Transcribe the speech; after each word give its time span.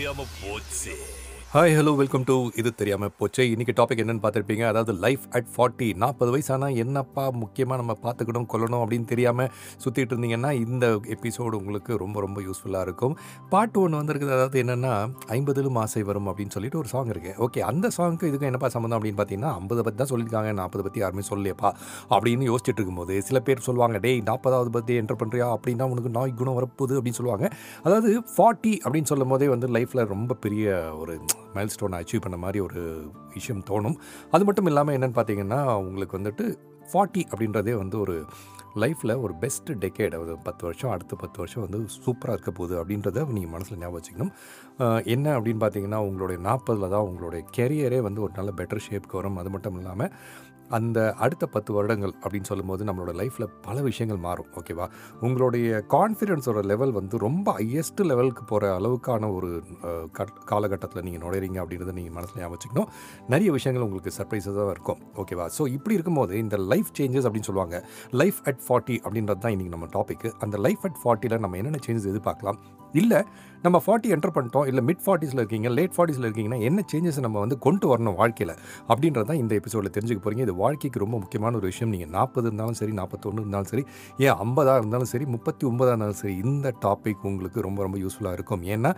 தெரியாம 0.00 0.24
போச்சு 0.42 0.92
hi 1.54 1.72
hello 1.76 1.92
welcome 2.00 2.24
to 2.26 2.34
இது 2.60 2.70
தெரியாமல் 2.80 3.12
போச்சு. 3.20 3.42
இன்னைக்கு 3.52 3.72
டாபிக் 3.78 4.00
என்னென்னு 4.02 4.22
பார்த்துருப்பீங்க. 4.24 4.64
அதாவது 4.72 4.92
லைஃப் 5.04 5.24
அட் 5.36 5.48
ஃபார்ட்டி 5.54 5.86
நாற்பது 6.02 6.30
வயசு 6.34 6.50
ஆனால் 6.56 6.76
என்னப்பா 6.82 7.24
முக்கியமாக 7.40 7.78
நம்ம 7.80 7.94
பார்த்துக்கணும் 8.04 8.46
கொள்ளணும் 8.52 8.82
அப்படின்னு 8.82 9.06
தெரியாமல் 9.12 9.48
சுற்றிட்டு 9.84 10.12
இருந்தீங்கன்னா 10.14 10.50
இந்த 10.64 10.88
எபிசோடு 11.14 11.54
உங்களுக்கு 11.60 11.96
ரொம்ப 12.02 12.20
ரொம்ப 12.24 12.38
யூஸ்ஃபுல்லாக 12.48 12.86
இருக்கும். 12.88 13.16
பாட்டு 13.54 13.80
ஒன்று 13.84 14.00
வந்திருக்குது. 14.00 14.36
அதாவது 14.36 14.60
என்னென்னா 14.64 14.92
ஐம்பதிலும் 15.38 15.80
ஆசை 15.82 16.02
வரும் 16.10 16.30
அப்படின்னு 16.32 16.54
சொல்லிட்டு 16.56 16.80
ஒரு 16.82 16.90
சாங் 16.94 17.10
இருக்குது 17.14 17.34
ஓகே 17.48 17.64
அந்த 17.70 17.90
சாங்க்கு 17.98 18.30
இதுக்கு 18.30 18.48
என்னப்பா 18.50 18.70
சம்மந்தம் 18.76 18.98
அப்படின்னு 19.00 19.20
பார்த்தீங்கன்னா 19.22 19.52
ஐம்பதை 19.62 19.84
பற்றி 19.88 20.00
தான் 20.02 20.12
சொல்லியிருக்காங்க. 20.12 20.52
நாற்பது 20.60 20.86
பற்றி 20.88 21.04
யாருமே 21.04 21.26
சொல்லலையப்பா 21.32 21.72
அப்படின்னு 22.14 22.48
யோசிச்சுட்டு 22.50 22.80
இருக்கும்போது 22.80 23.18
சில 23.30 23.40
பேர் 23.50 23.66
சொல்லுவாங்க 23.68 24.04
டேய் 24.06 24.24
நாற்பதாவது 24.30 24.72
பற்றி 24.78 25.00
என்டர் 25.02 25.20
பண்ணுறியா 25.24 25.48
அப்படின்னா 25.56 25.90
உனக்கு 25.94 26.14
நாய் 26.20 26.38
குணம் 26.42 26.58
வரப்போகுது 26.60 27.00
அப்படின்னு 27.00 27.20
சொல்லுவாங்க. 27.22 27.48
அதாவது 27.86 28.12
ஃபார்ட்டி 28.36 28.74
அப்படின்னு 28.86 29.12
சொல்லும் 29.14 29.34
போதே 29.34 29.50
வந்து 29.56 29.74
லைஃப்பில் 29.78 30.10
ரொம்ப 30.16 30.38
பெரிய 30.46 30.80
ஒரு 31.02 31.16
மைல் 31.56 31.74
ஸ்டோனை 31.74 31.98
அச்சீவ் 32.02 32.24
பண்ண 32.26 32.38
மாதிரி 32.44 32.60
ஒரு 32.68 32.80
விஷயம் 33.36 33.66
தோணும். 33.70 33.96
அது 34.34 34.44
மட்டும் 34.48 34.68
இல்லாமல் 34.72 34.96
என்னென்னு 34.98 35.18
பார்த்தீங்கன்னா 35.18 35.60
உங்களுக்கு 35.88 36.18
வந்துட்டு 36.20 36.46
ஃபார்ட்டி 36.92 37.22
அப்படின்றதே 37.32 37.74
வந்து 37.82 37.96
ஒரு 38.04 38.14
லைஃப்பில் 38.82 39.12
ஒரு 39.24 39.32
பெஸ்ட் 39.42 39.70
டெக்கேட் 39.82 40.14
ஒரு 40.22 40.32
பத்து 40.46 40.62
வருஷம் 40.66 40.92
அடுத்த 40.94 41.14
பத்து 41.22 41.38
வருஷம் 41.42 41.64
வந்து 41.64 41.78
சூப்பராக 42.04 42.34
இருக்க 42.36 42.50
போகுது 42.58 42.74
அப்படின்றத 42.80 43.24
நீங்கள் 43.36 43.52
மனசில் 43.54 43.80
ஞாபகம் 43.82 43.98
வச்சுக்கணும். 43.98 44.32
என்ன 45.14 45.26
அப்படின்னு 45.38 45.62
பார்த்தீங்கன்னா 45.64 46.00
உங்களுடைய 46.08 46.38
நாற்பதில் 46.48 46.92
தான் 46.94 47.06
உங்களுடைய 47.08 47.42
கெரியரே 47.56 48.00
வந்து 48.08 48.22
ஒரு 48.26 48.32
நல்ல 48.38 48.52
பெட்டர் 48.60 48.84
ஷேப்க்கு 48.88 49.18
வரும். 49.20 49.40
அது 49.42 49.52
மட்டும் 49.56 49.78
இல்லாமல் 49.80 50.12
அந்த 50.70 51.14
அடுத்த 51.14 51.46
பத்து 51.46 51.72
வருடங்கள் 51.72 52.12
அப்படின்னு 52.22 52.44
சொல்லும்போது 52.44 52.84
நம்மளோட 52.84 53.14
லைஃப்பில் 53.16 53.48
பல 53.62 53.80
விஷயங்கள் 53.80 54.18
மாறும் 54.18 54.46
ஓகேவா 54.54 54.88
உங்களுடைய 55.20 55.84
கான்ஃபிடென்ஸோட 55.88 56.64
லெவல் 56.64 56.92
வந்து 56.92 57.18
ரொம்ப 57.18 57.52
ஹையஸ்ட் 57.52 58.00
லெவலுக்கு 58.00 58.44
போகிற 58.44 58.78
அளவுக்கான 58.78 59.34
ஒரு 59.34 59.62
காலகட்டத்தில் 60.44 61.02
நீங்கள் 61.02 61.28
நுழைறீங்க 61.28 61.62
அப்படின்றத 61.62 61.92
நீங்கள் 61.92 62.12
மனசில் 62.12 62.40
ஞாபகம் 62.40 62.88
நிறைய 63.26 63.52
விஷயங்கள் 63.52 63.84
உங்களுக்கு 63.84 64.10
சர்ப்ரைஸாக 64.18 64.70
இருக்கும் 64.70 64.98
ஓகேவா 65.16 65.48
ஸோ 65.58 65.68
இப்படி 65.68 65.94
இருக்கும்போது 65.94 66.38
இந்த 66.38 66.56
லைஃப் 66.56 66.86
சேஞ்சஸ் 66.98 67.24
அப்படின்னு 67.24 67.48
சொல்லுவாங்க 67.50 67.86
லைஃப் 68.10 68.40
அட் 68.44 68.60
ஃபார்ட்டி 68.68 69.00
அப்படின்றது 69.04 69.38
தான் 69.38 69.52
இன்றைக்கி 69.52 69.68
நம்ம 69.68 69.86
டாபிக் 69.86 70.32
அந்த 70.38 70.58
லைஃப் 70.58 70.78
அட் 70.82 70.96
ஃபார்ட்டியில் 71.04 71.38
நம்ம 71.38 71.56
என்னென்ன 71.56 71.78
சேஞ்சஸ் 71.86 72.06
எதிர்பார்க்கலாம்? 72.06 72.56
இல்லை 72.92 73.22
நம்ம 73.62 73.82
ஃபார்ட்டி 73.86 74.02
என்டர் 74.02 74.32
பண்ணிட்டோம் 74.34 74.66
இல்லை 74.66 74.84
மிட் 74.84 75.02
ஃபார்ட்டிஸில் 75.06 75.34
இருக்கீங்க 75.34 75.68
லேட் 75.68 75.90
ஃபார்ட்டிஸில் 75.96 76.22
இருக்கீங்கன்னா 76.22 76.60
என்ன 76.60 76.84
சேஞ்சஸ் 76.92 77.20
நம்ம 77.20 77.38
வந்து 77.38 77.58
கொண்டு 77.58 77.96
வரணும் 77.96 78.14
வாழ்க்கையில் 78.14 78.56
அப்படின்றது 78.88 79.24
தான் 79.24 79.36
இந்த 79.36 79.54
எபிசோடில் 79.54 79.90
தெரிஞ்சுக்க 79.90 80.18
போகிறீங்க 80.18 80.40
இது 80.40 80.54
வாழ்க்கைக்கு 80.62 81.02
ரொம்ப 81.04 81.16
முக்கியமான 81.22 81.56
ஒரு 81.60 81.66
விஷயம். 81.70 81.90
நீங்கள் 81.94 82.12
நாற்பது 82.16 82.46
இருந்தாலும் 82.48 82.78
சரி 82.80 82.94
நாற்பத்தொன்று 83.00 83.42
இருந்தாலும் 83.44 83.70
சரி 83.72 83.84
ஏன் 84.26 84.36
ஐம்பதாக 84.44 84.80
இருந்தாலும் 84.82 85.10
சரி 85.12 85.26
முப்பத்தி 85.34 85.64
ஒன்பதாக 85.70 85.92
இருந்தாலும் 85.94 86.20
சரி 86.22 86.34
இந்த 86.44 86.72
டாபிக் 86.84 87.24
உங்களுக்கு 87.30 87.64
ரொம்ப 87.68 87.80
ரொம்ப 87.86 87.98
யூஸ்ஃபுல்லாக 88.04 88.38
இருக்கும். 88.38 88.64
ஏன்னா 88.74 88.92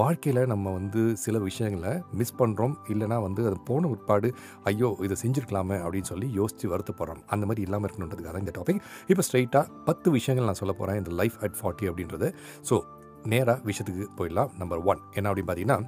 வாழ்க்கையில் 0.00 0.42
நம்ம 0.52 0.72
வந்து 0.78 1.02
சில 1.24 1.38
விஷயங்களை 1.48 1.92
மிஸ் 2.20 2.36
பண்ணுறோம் 2.42 2.76
இல்லைனா 2.94 3.18
வந்து 3.28 3.42
அது 3.50 3.58
போன 3.70 3.88
உட்பாடு 3.94 4.30
ஐயோ 4.72 4.90
இதை 5.08 5.18
செஞ்சுருக்கலாமே 5.24 5.78
அப்படின்னு 5.84 6.10
சொல்லி 6.12 6.28
யோசித்து 6.40 6.72
வருத்தப்படுறோம். 6.74 7.22
அந்த 7.34 7.44
மாதிரி 7.50 7.64
இல்லாமல் 7.68 7.88
இருக்கணுன்றதுக்காக 7.88 8.34
தான் 8.36 8.44
இந்த 8.46 8.54
டாபிக் 8.58 8.82
இப்போ 9.12 9.24
ஸ்ட்ரைட்டாக 9.28 9.64
பத்து 9.88 10.08
விஷயங்கள் 10.18 10.48
நான் 10.50 10.60
சொல்ல 10.62 10.74
போகிறேன் 10.80 11.00
இந்த 11.02 11.12
லைஃப் 11.22 11.38
அட் 11.46 11.58
ஃபார்ட்டி 11.60 11.88
அப்படின்றது. 11.92 12.28
ஸோ 12.70 12.76
நேராக 13.32 13.58
விஷயத்துக்கு 13.68 14.04
போயிடலாம். 14.18 14.50
நம்பர் 14.60 14.82
ஒன் 14.90 15.00
என்ன 15.18 15.26
அப்படின்னு 15.30 15.48
பார்த்தீங்கன்னா 15.48 15.80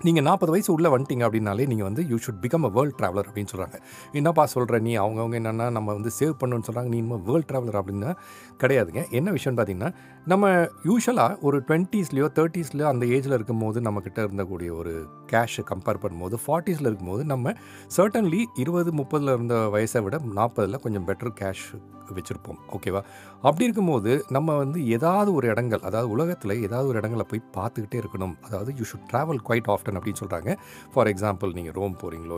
நீங்கள் 0.00 0.22
நாற்பது 0.22 0.52
வயசு 0.52 0.72
உள்ளே 0.72 0.88
வந்துட்டீங்க 0.88 1.24
அப்படின்னாலே 1.26 1.66
நீங்கள் 1.66 1.84
வந்து 1.84 2.06
you 2.08 2.16
should 2.16 2.40
become 2.42 2.64
a 2.64 2.68
world 2.68 2.96
traveller 2.98 3.26
அப்படின்னு 3.28 3.50
சொல்கிறாங்க 3.52 3.76
என்னப்பா 4.12 4.46
சொல்கிற 4.46 4.78
நீ? 4.78 4.98
அவங்கவுங்க 4.98 5.36
என்னென்னா 5.40 5.70
நம்ம 5.70 5.92
வந்து 5.92 6.10
சேவ் 6.18 6.34
பண்ணணும்னு 6.40 6.66
சொல்கிறாங்க 6.68 6.86
நீ 6.86 6.96
இன்னும் 6.96 7.22
வேர்ல்ட் 7.22 7.48
ட்ராவலர் 7.50 7.78
அப்படின்னா 7.80 8.10
கிடையாதுங்க. 8.58 9.10
என்ன 9.10 9.30
விஷயம்னு 9.30 9.58
பார்த்தீங்கன்னா 9.60 9.94
நம்ம 10.24 10.50
யூஸ்வலாக 10.84 11.38
ஒரு 11.40 11.64
டுவெண்ட்டீஸ்லையோ 11.68 12.28
தேர்ட்டிஸ்லையோ 12.38 12.82
அந்த 12.82 13.06
ஏஜில் 13.06 13.32
இருக்கும்போது 13.32 13.80
நம்மக்கிட்ட 13.80 14.20
இருந்தக்கூடிய 14.26 14.72
ஒரு 14.74 15.08
கேஷை 15.32 15.64
கம்பேர் 15.72 16.02
பண்ணும்போது 16.04 16.38
ஃபார்ட்டிஸில் 16.46 16.88
இருக்கும்போது 16.90 17.24
நம்ம 17.24 17.54
சர்டன்லி 17.96 18.44
இருபது 18.54 18.92
முப்பதில் 18.92 19.28
இருந்த 19.28 19.54
வயசை 19.54 20.02
விட 20.02 20.18
நாற்பதில் 20.34 20.80
கொஞ்சம் 20.80 21.06
பெட்டர் 21.08 21.36
கேஷ் 21.40 21.66
வச்சுருப்போம். 22.16 22.58
ஓகேவா 22.72 23.00
அப்படி 23.40 23.64
இருக்கும்போது 23.64 24.24
நம்ம 24.28 24.56
வந்து 24.56 24.86
ஏதாவது 24.86 25.34
ஒரு 25.34 25.48
இடங்கள் 25.48 25.80
அதாவது 25.80 26.10
உலகத்தில் 26.10 26.62
ஏதாவது 26.62 26.88
ஒரு 26.88 26.98
இடங்களை 26.98 27.24
போய் 27.30 27.42
பார்த்துக்கிட்டே 27.56 27.98
இருக்கணும். 28.02 28.34
அதாவது 28.42 28.74
you 28.76 28.84
should 28.92 29.08
travel 29.12 29.40
quite 29.46 29.68
often 29.84 29.98
அப்படின்னு 30.00 30.20
சொல்கிறாங்க 30.22 30.50
ஃபார் 30.94 31.10
எக்ஸாம்பிள் 31.12 31.50
நீங்கள் 31.54 31.76
ரோம் 31.78 31.94
போகிறீங்களோ 32.02 32.36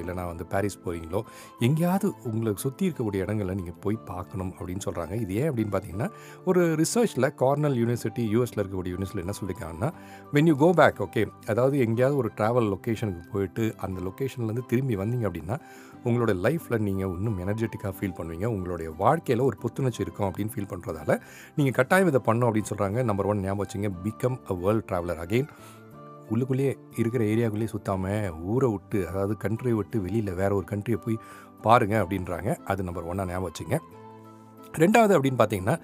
இல்லைனா 0.00 0.24
வந்து 0.32 0.44
பாரிஸ் 0.52 0.78
போகிறீங்களோ 0.84 1.20
எங்கேயாவது 1.60 2.08
உங்களுக்கு 2.30 2.62
சுற்றி 2.62 2.84
இருக்கக்கூடிய 2.88 3.24
இடங்களை 3.26 3.54
நீங்கள் 3.54 3.78
போய் 3.80 3.98
பார்க்கணும் 4.06 4.52
அப்படின்னு 4.58 4.84
சொல்கிறாங்க 4.84 5.14
இது 5.20 5.34
ஏன் 5.34 5.48
அப்படின்னு 5.50 5.72
பார்த்தீங்கன்னா 5.72 6.08
ஒரு 6.44 6.62
ரிசர்ச்சில் 6.76 7.30
கார்னல் 7.42 7.78
யூனிவர்சிட்டி 7.80 8.24
யூஎஸில் 8.34 8.62
இருக்கக்கூடிய 8.62 8.92
யூனிவர்சிட்டியில் 8.94 9.26
என்ன 9.26 9.36
சொல்லியிருக்காங்கன்னா 9.40 9.90
when 10.32 10.50
you 10.50 10.56
go 10.56 10.70
back 10.72 11.00
okay 11.00 11.24
அதாவது 11.46 11.78
எங்கேயாவது 11.78 12.16
ஒரு 12.16 12.30
ட்ராவல் 12.38 12.70
லொக்கேஷனுக்கு 12.74 13.32
போயிட்டு 13.32 13.66
அந்த 13.80 14.00
லொக்கேஷன்லேருந்து 14.00 14.66
திரும்பி 14.66 14.96
வந்தீங்க 14.96 15.26
அப்படின்னா 15.26 15.58
உங்களோட 16.04 16.32
லைஃப்பில் 16.40 16.82
நீங்கள் 16.82 17.12
இன்னும் 17.14 17.38
எனர்ஜெட்டிக்காக 17.38 17.92
ஃபீல் 17.98 18.16
பண்ணுவீங்க. 18.16 18.46
உங்களுடைய 18.46 18.88
வாழ்க்கையில் 18.98 19.44
ஒரு 19.44 19.56
புத்துணர்ச்சி 19.62 20.02
இருக்கும் 20.02 20.26
அப்படின்னு 20.28 20.52
ஃபீல் 20.54 20.70
பண்ணுறதால 20.72 21.12
நீங்கள் 21.56 21.72
கட்டாயம் 21.72 22.08
இதை 22.08 22.20
பண்ணோம் 22.26 22.48
அப்படின்னு 22.48 22.70
சொல்கிறாங்க 22.72 23.02
நம்பர் 23.02 23.26
ஒன் 23.26 23.40
ஞாபகம் 23.40 23.62
வச்சுங்க 23.62 23.90
become 24.04 24.36
a 24.50 24.54
world 24.54 24.86
traveller 24.88 25.22
again 25.24 25.48
உள்ளுக்குள்ளேயே 26.32 26.72
இருக்கிற 27.00 27.22
ஏரியாக்குள்ளேயே 27.32 27.72
சுத்தாமல் 27.74 28.30
ஊரை 28.52 28.70
விட்டு 28.74 29.00
அதாவது 29.10 29.36
கண்ட்ரியை 29.44 29.76
விட்டு 29.80 29.98
வெளியில் 30.06 30.38
வேற 30.40 30.50
ஒரு 30.60 30.66
கண்ட்ரியை 30.72 31.00
போய் 31.04 31.18
பாருங்கள் 31.66 32.02
அப்படின்றாங்க. 32.04 32.50
அது 32.70 32.88
நம்பர் 32.88 33.10
ஒன்னாக 33.10 33.30
ஞாபகம் 33.32 33.50
வச்சுங்க. 33.50 33.76
ரெண்டாவது 34.82 35.14
அப்படின்னு 35.16 35.40
பார்த்தீங்கன்னா 35.40 35.76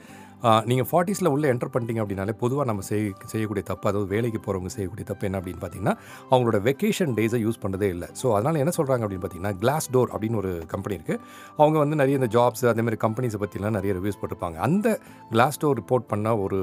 நீங்கள் 0.70 0.86
ஃபார்ட்டிஸில் 0.90 1.30
உள்ளே 1.32 1.48
என்டர் 1.52 1.70
பண்ணிட்டீங்க 1.72 2.00
அப்படின்னாலே 2.02 2.34
பொதுவாக 2.42 2.64
நம்ம 2.68 2.82
செய் 2.88 3.02
செய்யக்கூடிய 3.32 3.62
தப்பு 3.70 3.86
அதாவது 3.90 4.08
வேலைக்கு 4.12 4.38
போகிறவங்க 4.44 4.70
செய்யக்கூடிய 4.74 5.06
தப்பு 5.10 5.26
என்ன 5.28 5.38
அப்படின்னு 5.40 5.60
பார்த்தீங்கன்னா 5.64 5.94
அவங்களோட 6.30 6.58
வெக்கேஷன் 6.68 7.12
டேஸை 7.18 7.40
யூஸ் 7.46 7.60
பண்ணதே 7.64 7.88
இல்லை. 7.94 8.08
ஸோ 8.20 8.26
அதனால் 8.36 8.60
என்ன 8.62 8.72
சொல்கிறாங்க 8.78 9.04
அப்படின்னு 9.06 9.24
பார்த்தீங்கன்னா 9.24 9.54
கிளாஸ் 9.62 9.88
டோர் 9.96 10.12
அப்படின்னு 10.14 10.40
ஒரு 10.42 10.52
கம்பெனி 10.72 10.96
இருக்குது 10.98 11.20
அவங்க 11.60 11.76
வந்து 11.84 11.98
நிறைய 12.02 12.20
இந்த 12.20 12.30
ஜாப்ஸ் 12.36 12.64
அதேமாதிரி 12.72 13.00
கம்பெனிஸை 13.06 13.40
பற்றிலாம் 13.42 13.76
நிறைய 13.78 13.94
ரிவ்யூஸ் 13.98 14.20
போட்டிருப்பாங்க. 14.22 14.58
அந்த 14.68 14.88
கிளாஸ் 15.34 15.60
டோர் 15.64 15.78
ரிப்போர்ட் 15.82 16.10
பண்ண 16.14 16.32
ஒரு 16.44 16.60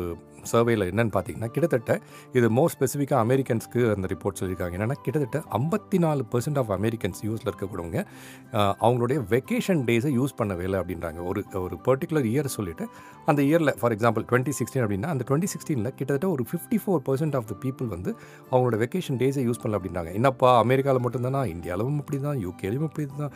சர்வேயில் 0.54 0.86
என்னன்னு 0.92 1.14
பார்த்தீங்கன்னா 1.16 1.50
கிட்டத்தட்ட 1.56 2.00
இது 2.38 2.50
மோர் 2.60 2.74
ஸ்பெசிஃபிக்காக 2.76 3.20
அமெரிக்கன்ஸ்க்கு 3.28 3.82
அந்த 3.96 4.08
ரிப்போர்ட் 4.14 4.40
சொல்லியிருக்காங்க. 4.42 4.76
என்னென்னா 4.78 4.98
கிட்டத்தட்ட 5.06 5.40
ஐம்பத்தி 5.60 6.00
நாலு 6.06 6.24
பர்சன்ட் 6.34 6.60
ஆஃப் 6.64 6.72
அமெரிக்கன்ஸ் 6.78 7.22
யூஸில் 7.28 7.50
இருக்கக்கூடவங்க 7.52 7.98
அவங்களுடைய 8.86 9.20
வெக்கேஷன் 9.36 9.84
டேஸை 9.90 10.14
யூஸ் 10.20 10.38
பண்ணவே 10.42 10.66
இல்லை 10.70 10.80
அப்படின்றாங்க. 10.84 11.20
ஒரு 11.30 11.44
ஒரு 11.66 11.78
பர்டிகுலர் 11.88 12.28
இயர் 12.34 12.50
சொல்லிட்டு 12.58 12.86
அந்த 13.32 13.42
இயரில் 13.50 13.74
ஃபார் 13.80 13.94
எக்ஸாம்பிள் 13.98 14.26
டுவெண்ட்டி 14.32 14.54
சிக்ஸ்டீன் 14.60 14.84
அப்படின்னா 14.86 15.10
அந்த 15.14 15.24
டுவெண்ட்டி 15.30 15.50
சிக்ஸ்டீனில் 15.54 15.92
கிட்டத்தட்ட 16.00 16.28
ஒரு 16.36 16.44
fifty 16.50 16.78
four 16.84 17.02
percent 17.08 17.36
of 17.40 17.48
the 17.52 17.56
people 17.64 17.88
வந்து 17.96 18.12
அவங்களோட 18.52 18.76
வெக்கேஷன் 18.84 19.20
டேஸை 19.22 19.44
யூஸ் 19.48 19.62
பண்ணல 19.64 19.80
அப்படின்றாங்க. 19.80 20.12
என்னப்பா 20.20 20.50
அமெரிக்காவில் 20.66 21.04
மட்டும்தானா? 21.06 21.42
இந்தியாவிலும் 21.56 22.00
அப்படி 22.04 22.20
தான் 22.28 22.40
யூகேலையும் 22.46 22.88
அப்படி 22.90 23.06
தான் 23.22 23.34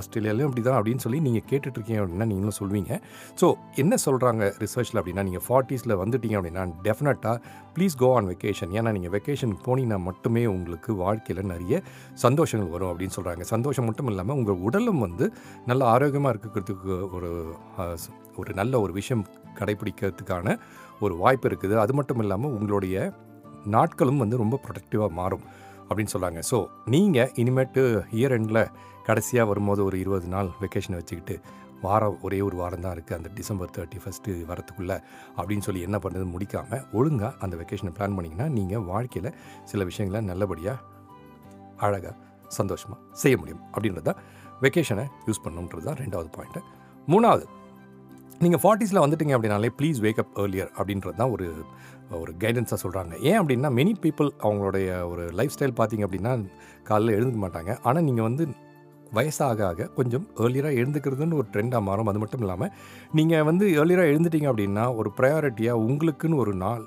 ஆஸ்திரேலியாலையும் 0.00 0.48
அப்படி 0.50 0.64
தான் 0.68 0.78
அப்படின்னு 0.78 1.04
சொல்லி 1.06 1.20
நீங்கள் 1.26 1.46
கேட்டுட்ருக்கீங்க 1.50 2.00
அப்படின்னா 2.02 2.28
நீங்களும் 2.32 2.58
சொல்வீங்க. 2.60 2.92
ஸோ 3.40 3.48
என்ன 3.82 3.94
சொல்கிறாங்க 4.06 4.42
ரிசர்ச்சில் 4.64 5.00
அப்படின்னா 5.00 5.24
நீங்கள் 5.28 5.44
ஃபார்ட்டிஸில் 5.46 5.94
வந்துட்டீங்க 6.02 6.35
அப்படின்னா 6.36 6.82
டெஃபினட்டாக 6.82 7.40
ப்ளீஸ் 7.74 7.96
கோ 7.96 8.14
ஆன் 8.16 8.26
வெக்கேஷன் 8.26 8.70
ஏன்னா 8.72 8.92
நீங்கள் 8.92 9.10
வெக்கேஷனுக்கு 9.10 9.64
போனீங்கன்னா 9.66 9.98
மட்டுமே 9.98 10.46
உங்களுக்கு 10.46 10.94
வாழ்க்கையில் 10.94 11.46
நிறைய 11.46 11.82
சந்தோஷங்கள் 12.22 12.68
வரும் 12.68 12.90
அப்படின்னு 12.92 13.16
சொல்கிறாங்க 13.16 13.40
சந்தோஷம் 13.40 13.84
மட்டும் 13.84 14.06
இல்லாமல் 14.06 14.36
உங்கள் 14.36 14.56
உடலும் 14.56 14.98
வந்து 14.98 15.32
நல்ல 15.66 15.84
ஆரோக்கியமாக 15.84 16.34
இருக்கிறதுக்கு 16.34 17.10
ஒரு 17.12 17.30
ஒரு 18.36 18.54
நல்ல 18.54 18.80
ஒரு 18.80 18.92
விஷயம் 18.92 19.26
கடைபிடிக்கிறதுக்கான 19.58 20.56
ஒரு 21.00 21.16
வாய்ப்பு 21.16 21.48
இருக்குது. 21.48 21.74
அது 21.74 21.94
மட்டும் 21.94 22.18
இல்லாமல் 22.18 22.50
உங்களுடைய 22.50 23.12
நாட்களும் 23.66 24.16
வந்து 24.16 24.36
ரொம்ப 24.36 24.60
ப்ரொடக்டிவாக 24.66 25.10
மாறும் 25.10 25.44
அப்படின்னு 25.88 26.12
சொல்கிறாங்க 26.12 26.40
ஸோ 26.50 26.66
நீங்கள் 26.86 27.30
இனிமேட்டு 27.36 28.02
இயர் 28.12 28.32
எண்டில் 28.32 28.70
கடைசியாக 29.04 29.48
வரும்போது 29.48 29.84
ஒரு 29.84 29.98
இருபது 29.98 30.26
நாள் 30.26 30.50
வெக்கேஷனை 30.60 30.96
வச்சுக்கிட்டு 30.96 31.40
வாரம் 31.82 32.18
ஒரே 32.22 32.42
ஒரு 32.42 32.56
வாரம் 32.56 32.80
தான் 32.80 32.94
இருக்குது 32.96 33.16
அந்த 33.16 33.30
டிசம்பர் 33.34 33.70
தேர்ட்டி 33.76 33.98
ஃபஸ்ட்டு 34.02 34.46
வரத்துக்குள்ளே 34.50 34.96
அப்படின்னு 35.36 35.60
சொல்லி 35.60 35.80
என்ன 35.82 35.98
பண்ணுறது 35.98 36.26
முடிக்காமல் 36.34 36.82
ஒழுங்காக 36.92 37.32
அந்த 37.40 37.56
வெக்கேஷனை 37.56 37.92
பிளான் 37.98 38.16
பண்ணிங்கன்னா 38.16 38.48
நீங்கள் 38.48 38.78
வாழ்க்கையில் 38.78 39.32
சில 39.64 39.84
விஷயங்களை 39.84 40.20
நல்லபடியாக 40.20 40.78
அழகாக 41.76 42.14
சந்தோஷமாக 42.48 43.00
செய்ய 43.12 43.36
முடியும். 43.36 43.62
அப்படின்றது 43.72 44.02
தான் 44.02 44.20
வெக்கேஷனை 44.62 45.06
யூஸ் 45.26 45.44
பண்ணணுன்றது 45.44 45.84
தான் 45.84 45.94
ரெண்டாவது 45.94 46.28
பாயிண்ட்டு 46.36 46.62
மூணாவது 47.08 47.46
நீங்கள் 48.40 48.60
ஃபார்ட்டிஸில் 48.60 49.02
வந்துட்டீங்க 49.02 49.34
அப்படின்னாலே 49.36 49.70
ப்ளீஸ் 49.78 50.00
வேக்கப் 50.00 50.32
ஏர்லியர் 50.38 50.70
அப்படின்றது 50.78 51.16
தான் 51.16 51.30
ஒரு 51.30 51.46
ஒரு 52.10 52.32
கைடன்ஸாக 52.32 52.78
சொல்கிறாங்க 52.82 53.12
ஏன் 53.20 53.38
அப்படின்னா 53.40 53.68
மெனி 53.68 53.92
பீப்புள் 54.02 54.32
அவங்களுடைய 54.42 55.08
ஒரு 55.08 55.30
லைஃப் 55.32 55.50
ஸ்டைல் 55.50 55.78
பார்த்தீங்க 55.80 56.06
அப்படின்னா 56.06 56.46
காலையில் 56.82 57.16
எழுந்துக்க 57.18 57.40
மாட்டாங்க. 57.46 57.78
ஆனால் 57.82 58.02
நீங்கள் 58.02 58.24
வந்து 58.24 58.48
வயசாக 59.16 59.64
ஆக 59.70 59.88
கொஞ்சம் 59.98 60.24
ஏர்லியராக 60.44 60.78
எழுந்துக்கிறதுன்னு 60.80 61.38
ஒரு 61.40 61.48
ட்ரெண்டாக 61.54 61.82
மாறும். 61.88 62.08
அது 62.12 62.20
மட்டும் 62.22 62.42
இல்லாமல் 62.44 62.70
நீங்கள் 63.18 63.44
வந்து 63.50 63.64
ஏர்லியராக 63.80 64.12
எழுந்துட்டீங்க 64.12 64.48
அப்படின்னா 64.52 64.84
ஒரு 65.00 65.10
ப்ரையாரிட்டியாக 65.18 65.84
உங்களுக்குன்னு 65.88 66.40
ஒரு 66.44 66.54
நாள் 66.64 66.84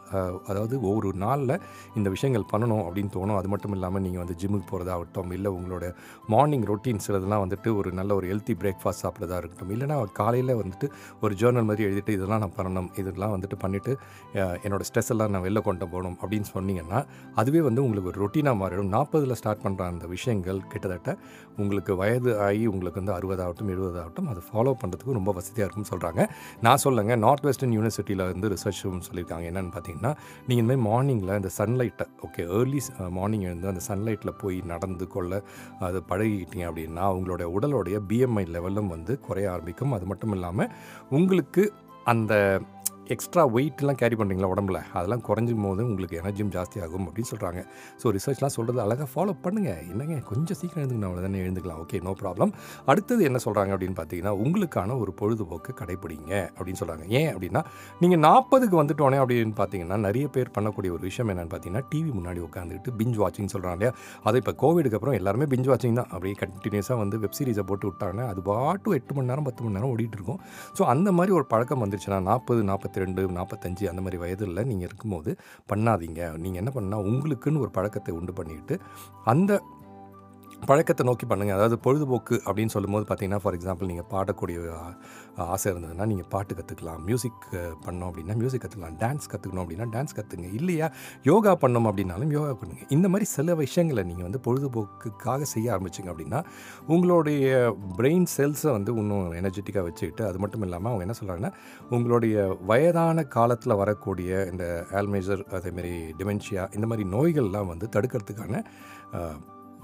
அதாவது 0.51 0.75
ஒவ்வொரு 0.89 1.11
நாளில் 1.25 1.55
இந்த 1.99 2.07
விஷயங்கள் 2.15 2.45
பண்ணணும் 2.53 2.83
அப்படின்னு 2.87 3.13
தோணும். 3.17 3.37
அது 3.41 3.51
மட்டும் 3.53 3.75
இல்லாமல் 3.77 4.03
நீங்கள் 4.05 4.23
வந்து 4.23 4.37
ஜிம்முக்கு 4.43 4.67
போகிறதாகட்டும் 4.71 5.33
இல்லை 5.37 5.51
உங்களோட 5.57 5.85
மார்னிங் 6.33 6.65
ரொட்டீன்ஸ் 6.71 7.09
இதெல்லாம் 7.11 7.43
வந்துட்டு 7.45 7.69
ஒரு 7.79 7.91
நல்ல 7.99 8.11
ஒரு 8.19 8.27
ஹெல்த்தி 8.31 8.55
பிரேக்ஃபாஸ்ட் 8.63 9.03
சாப்பிட்றதா 9.05 9.39
இருக்கட்டும் 9.41 9.73
இல்லைனா 9.75 9.97
காலையில் 10.21 10.53
வந்துட்டு 10.61 10.89
ஒரு 11.23 11.33
ஜேர்னல் 11.41 11.67
மாதிரி 11.69 11.87
எழுதிட்டு 11.89 12.15
இதெல்லாம் 12.17 12.43
நான் 12.45 12.55
பண்ணணும் 12.59 12.89
இதெல்லாம் 13.01 13.33
வந்துட்டு 13.35 13.57
பண்ணிவிட்டு 13.63 13.93
என்னோட 14.65 14.83
ஸ்ட்ரெஸ் 14.89 15.11
எல்லாம் 15.13 15.33
நான் 15.35 15.45
வெளில 15.47 15.61
கொண்டு 15.67 15.85
போகணும் 15.93 16.17
அப்படின்னு 16.21 16.49
சொன்னீங்கன்னா 16.55 16.99
அதுவே 17.41 17.61
வந்து 17.67 17.83
உங்களுக்கு 17.85 18.11
ஒரு 18.11 18.21
ரொட்டீனாக 18.23 18.57
மாறிடும். 18.61 18.91
நாற்பதில் 18.95 19.37
ஸ்டார்ட் 19.41 19.63
பண்ணுற 19.65 19.83
அந்த 19.93 20.05
விஷயங்கள் 20.15 20.59
கிட்டத்தட்ட 20.71 21.17
உங்களுக்கு 21.61 21.91
வயது 22.01 22.18
ஆகி 22.27 22.67
உங்களுக்கு 22.67 23.03
வந்து 23.03 23.13
அறுபதாகட்டும் 23.17 23.71
எழுபதாகட்டும் 23.75 24.27
அதை 24.27 24.43
ஃபாலோ 24.47 24.73
பண்ணுறதுக்கு 24.81 25.11
ரொம்ப 25.11 25.31
வசதியாக 25.31 25.67
இருக்கும்னு 25.67 25.91
சொல்கிறாங்க 25.93 26.29
நான் 26.61 26.77
சொல்லுங்க 26.77 27.15
நார்த் 27.15 27.43
வெஸ்டர்ன் 27.43 27.71
யூனிவர்சிட்டியில் 27.71 28.33
வந்து 28.33 28.49
ரிசர்ச் 28.49 28.83
சொல்லியிருக்காங்க 28.83 29.47
என்னென்னு 29.51 29.71
பார்த்தீங்கன்னா 29.75 30.15
நீங்கள் 30.47 30.65
இந்த 30.65 30.77
மாதிரி 30.77 30.87
மார்னிங்கில் 30.87 31.35
இந்த 31.35 31.49
சன்லைட்டை 31.57 32.05
ஓகே 32.27 32.49
ஏர்லி 32.59 32.81
மார்னிங் 33.09 33.41
எழுந்து 33.41 33.67
அந்த 33.67 33.81
சன்லைட்டில் 33.87 34.37
போய் 34.41 34.61
நடந்து 34.65 35.07
கொள்ள 35.07 35.41
அது 35.79 36.03
பழகிக்கிட்டீங்க 36.09 36.67
அப்படின்னா 36.69 37.13
உங்களுடைய 37.13 37.59
உடலுடைய 37.59 37.99
பிஎம்ஐ 38.09 38.45
லெவலும் 38.55 38.87
வந்து 38.87 39.19
குறைய 39.19 39.51
ஆரம்பிக்கும். 39.51 39.91
அது 39.91 40.05
மட்டும் 40.05 40.31
இல்லாமல் 40.31 40.69
உங்களுக்கு 41.09 41.73
அந்த 42.03 42.61
எக்ஸ்ட்ரா 43.13 43.43
வெயிட்லாம் 43.53 43.97
கேரி 43.99 44.15
பண்ணுறீங்களா 44.17 44.47
உடம்புல? 44.53 44.79
அதெல்லாம் 44.97 45.21
குறைஞ்சும் 45.27 45.63
போது 45.65 45.81
உங்களுக்கு 45.89 46.15
எனர்ஜியும் 46.21 46.51
ஜாஸ்தி 46.55 46.77
ஆகும் 46.85 47.05
அப்படின்னு 47.07 47.29
சொல்கிறாங்க 47.31 47.59
ஸோ 48.01 48.11
ரிசர்ச்லாம் 48.17 48.53
சொல்கிறது 48.55 48.81
அழகாக 48.83 49.07
ஃபாலோ 49.13 49.33
பண்ணுங்கள் 49.45 49.79
என்னங்க 49.91 50.15
கொஞ்சம் 50.31 50.57
சீக்கிரம் 50.59 50.81
எழுந்துக்கணும் 50.81 51.07
அவ்வளோதானே 51.09 51.39
எழுந்துக்கலாம். 51.45 51.79
ஓகே 51.83 51.99
நோ 52.07 52.11
ப்ராப்ளம் 52.21 52.51
அடுத்தது 52.91 53.21
என்ன 53.29 53.39
சொல்கிறாங்க 53.45 53.71
அப்படின்னு 53.75 53.97
பார்த்தீங்கன்னா 53.99 54.33
உங்களுக்கான 54.43 54.97
ஒரு 55.03 55.13
பொழுதுபோக்கு 55.21 55.73
கடைப்பிடிங்க 55.79 56.33
அப்படின்னு 56.57 56.81
சொல்கிறாங்க 56.81 57.05
ஏன் 57.19 57.31
அப்படின்னா 57.33 57.63
நீங்கள் 58.03 58.21
நாற்பதுக்கு 58.27 58.77
வந்துட்டோனே 58.81 59.19
அப்படின்னு 59.23 59.57
பார்த்தீங்கன்னா 59.61 59.97
நிறைய 60.07 60.27
பேர் 60.37 60.53
பண்ணக்கூடிய 60.57 60.91
ஒரு 60.97 61.03
விஷயம் 61.09 61.31
என்னென்னு 61.33 61.53
பார்த்தீங்கன்னா 61.55 61.83
டிவி 61.93 62.13
முன்னாடி 62.19 62.43
உட்காந்துட்டு 62.49 62.93
பிஞ்ச் 63.01 63.19
வாட்சிங் 63.23 63.51
சொல்கிறாங்க 63.55 63.77
இல்லையா? 63.79 63.93
அதை 64.27 64.43
இப்போ 64.43 64.55
கோவிடுக்கு 64.65 64.99
அப்புறம் 64.99 65.17
எல்லாருமே 65.21 65.49
பிஞ்ச் 65.55 65.71
வாட்சிங் 65.73 65.99
தான். 66.01 66.09
அப்படியே 66.13 66.35
கண்டினியூஸாக 66.43 66.99
வந்து 67.03 67.19
வெப் 67.25 67.37
சீரிஸை 67.39 67.65
போட்டு 67.71 67.87
விட்டாங்கன்னா 67.91 68.27
அது 68.33 68.43
பாட்டு 68.51 68.95
எட்டு 68.99 69.13
மணி 69.17 69.31
நேரம் 69.33 69.49
பத்து 69.49 69.63
மணி 69.65 69.77
நேரம் 69.79 69.91
ஓடிட்டு 69.95 70.17
இருக்கும். 70.21 70.39
ஸோ 70.77 70.83
அந்த 70.95 71.09
மாதிரி 71.19 71.33
ஒரு 71.39 71.47
பழக்கம் 71.55 71.83
வந்துருச்சுன்னா 71.85 72.21
நாற்பது 72.31 72.61
நாற்பத்தி 72.99 73.05
ரெண்டு 73.05 73.21
நாற்பத்தஞ்சு 73.39 73.85
அந்த 73.89 74.01
மாதிரி 74.01 74.17
வயதில் 74.17 74.67
நீங்கள் 74.69 74.87
இருக்கும்போது 74.87 75.31
பண்ணாதீங்க. 75.71 76.21
நீங்கள் 76.43 76.61
என்ன 76.61 76.71
பண்ணால் 76.75 77.05
உங்களுக்குன்னு 77.09 77.59
ஒரு 77.59 77.71
பழக்கத்தை 77.71 78.13
உண்டு 78.13 78.33
பண்ணிட்டு 78.33 78.75
அந்த 79.23 79.51
பழக்கத்தை 80.67 81.03
நோக்கி 81.05 81.25
பண்ணுங்கள் 81.25 81.55
அதாவது 81.55 81.77
பொழுதுபோக்கு 81.79 82.35
அப்படின்னு 82.45 82.73
சொல்லும்போது 82.73 83.05
பார்த்தீங்கன்னா 83.05 83.41
ஃபார் 83.43 83.55
எக்ஸாம்பிள் 83.57 83.89
நீங்கள் 83.91 84.07
பாடக்கூடிய 84.11 84.57
ஆசை 85.45 85.67
இருந்ததுன்னா 85.71 86.05
நீங்கள் 86.05 86.27
பாட்டு 86.29 86.53
கற்றுக்கலாம் 86.53 87.01
மியூசிக் 87.03 87.43
பண்ணோம் 87.85 88.07
அப்படின்னா 88.09 88.35
மியூசிக் 88.35 88.63
கற்றுக்கலாம் 88.63 88.97
டான்ஸ் 88.99 89.29
கற்றுக்கணும் 89.31 89.63
அப்படின்னா 89.63 89.87
டான்ஸ் 89.91 90.15
கற்றுங்க 90.15 90.47
இல்லையா 90.53 90.87
யோகா 91.23 91.51
பண்ணோம் 91.55 91.87
அப்படின்னாலும் 91.89 92.31
யோகா 92.31 92.53
பண்ணுங்கள் 92.61 92.89
இந்த 92.89 93.09
மாதிரி 93.09 93.27
சில 93.29 93.55
விஷயங்களை 93.55 94.03
நீங்கள் 94.03 94.27
வந்து 94.27 94.41
பொழுதுபோக்குக்காக 94.45 95.47
செய்ய 95.53 95.69
ஆரம்பிச்சிங்க 95.71 96.11
அப்படின்னா 96.13 96.41
உங்களுடைய 96.87 97.45
பிரெயின் 97.97 98.27
செல்ஸை 98.35 98.71
வந்து 98.71 98.93
இன்னும் 98.95 99.29
எனர்ஜெட்டிக்காக 99.33 99.85
வச்சுக்கிட்டு 99.85 100.25
அது 100.25 100.39
மட்டும் 100.39 100.61
இல்லாமல் 100.61 100.91
அவங்க 100.91 101.05
என்ன 101.07 101.17
சொல்கிறாங்கன்னா 101.19 101.53
உங்களுடைய 101.89 102.47
வயதான 102.65 103.27
காலத்தில் 103.29 103.75
வரக்கூடிய 103.75 104.41
இந்த 104.51 104.65
ஆல்மேஜர் 104.93 105.43
அதேமாரி 105.51 105.93
டிமென்ஷியா 106.19 106.65
இந்த 106.73 106.87
மாதிரி 106.87 107.05
நோய்கள்லாம் 107.09 107.67
வந்து 107.67 107.87
தடுக்கிறதுக்கான 107.95 108.63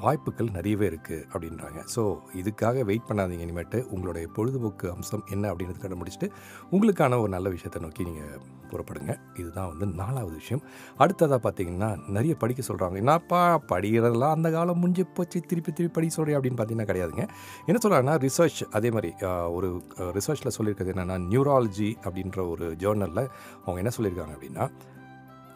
வாய்ப்புகள் 0.06 0.50
நிறையவே 0.58 0.86
இருக்குது 0.92 1.24
அப்படின்றாங்க. 1.34 1.80
ஸோ 1.96 2.02
இதுக்காக 2.42 2.84
வெயிட் 2.90 3.08
பண்ணாதீங்க 3.10 3.46
இனிமேட்டு. 3.48 3.80
உங்களுடைய 3.94 4.26
பொழுதுபோக்கு 4.36 4.88
அம்சம் 4.96 5.26
என்ன 5.36 5.46
அப்படின்றது 5.52 5.82
கண்டுபிடிச்சிட்டு 5.86 6.30
உங்களுக்கான 6.76 7.20
ஒரு 7.24 7.32
நல்ல 7.36 7.48
விஷயத்தை 7.56 7.82
நோக்கி 7.86 8.06
நீங்கள் 8.10 8.40
புறப்படுங்க. 8.72 9.12
இதுதான் 9.42 9.70
வந்து 9.72 9.88
நாலாவது 10.02 10.36
விஷயம். 10.42 10.64
அடுத்ததாக 11.04 11.40
பார்த்தீங்கன்னா 11.46 11.90
நிறைய 12.16 12.34
படிக்க 12.44 12.62
சொல்கிறாங்க 12.70 12.98
என்னப்பா 13.04 13.42
படிக்கிறதெல்லாம் 13.72 14.36
அந்த 14.38 14.50
காலம் 14.56 14.82
முடிஞ்சு 14.84 15.06
போச்சு 15.18 15.40
திருப்பி 15.52 15.72
திருப்பி 15.78 15.96
படிக்க 15.98 16.18
சொல்கிறேன் 16.18 16.38
அப்படின்னு 16.40 16.60
பார்த்தீங்கன்னா 16.60 16.90
கிடையாதுங்க. 16.92 17.26
என்ன 17.70 17.78
சொல்கிறாங்கன்னா 17.84 18.18
ரிசர்ச் 18.26 18.60
அதே 18.80 18.92
மாதிரி 18.96 19.12
ஒரு 19.58 19.70
ரிசர்ச்சில் 20.18 20.56
சொல்லியிருக்கிறது 20.58 20.94
என்னென்னா 20.96 21.18
நியூராலஜி 21.32 21.92
அப்படின்ற 22.06 22.42
ஒரு 22.56 22.68
ஜேர்னலில் 22.84 23.24
அவங்க 23.64 23.80
என்ன 23.84 23.94
சொல்லியிருக்காங்க 23.98 24.36
அப்படின்னா 24.38 24.66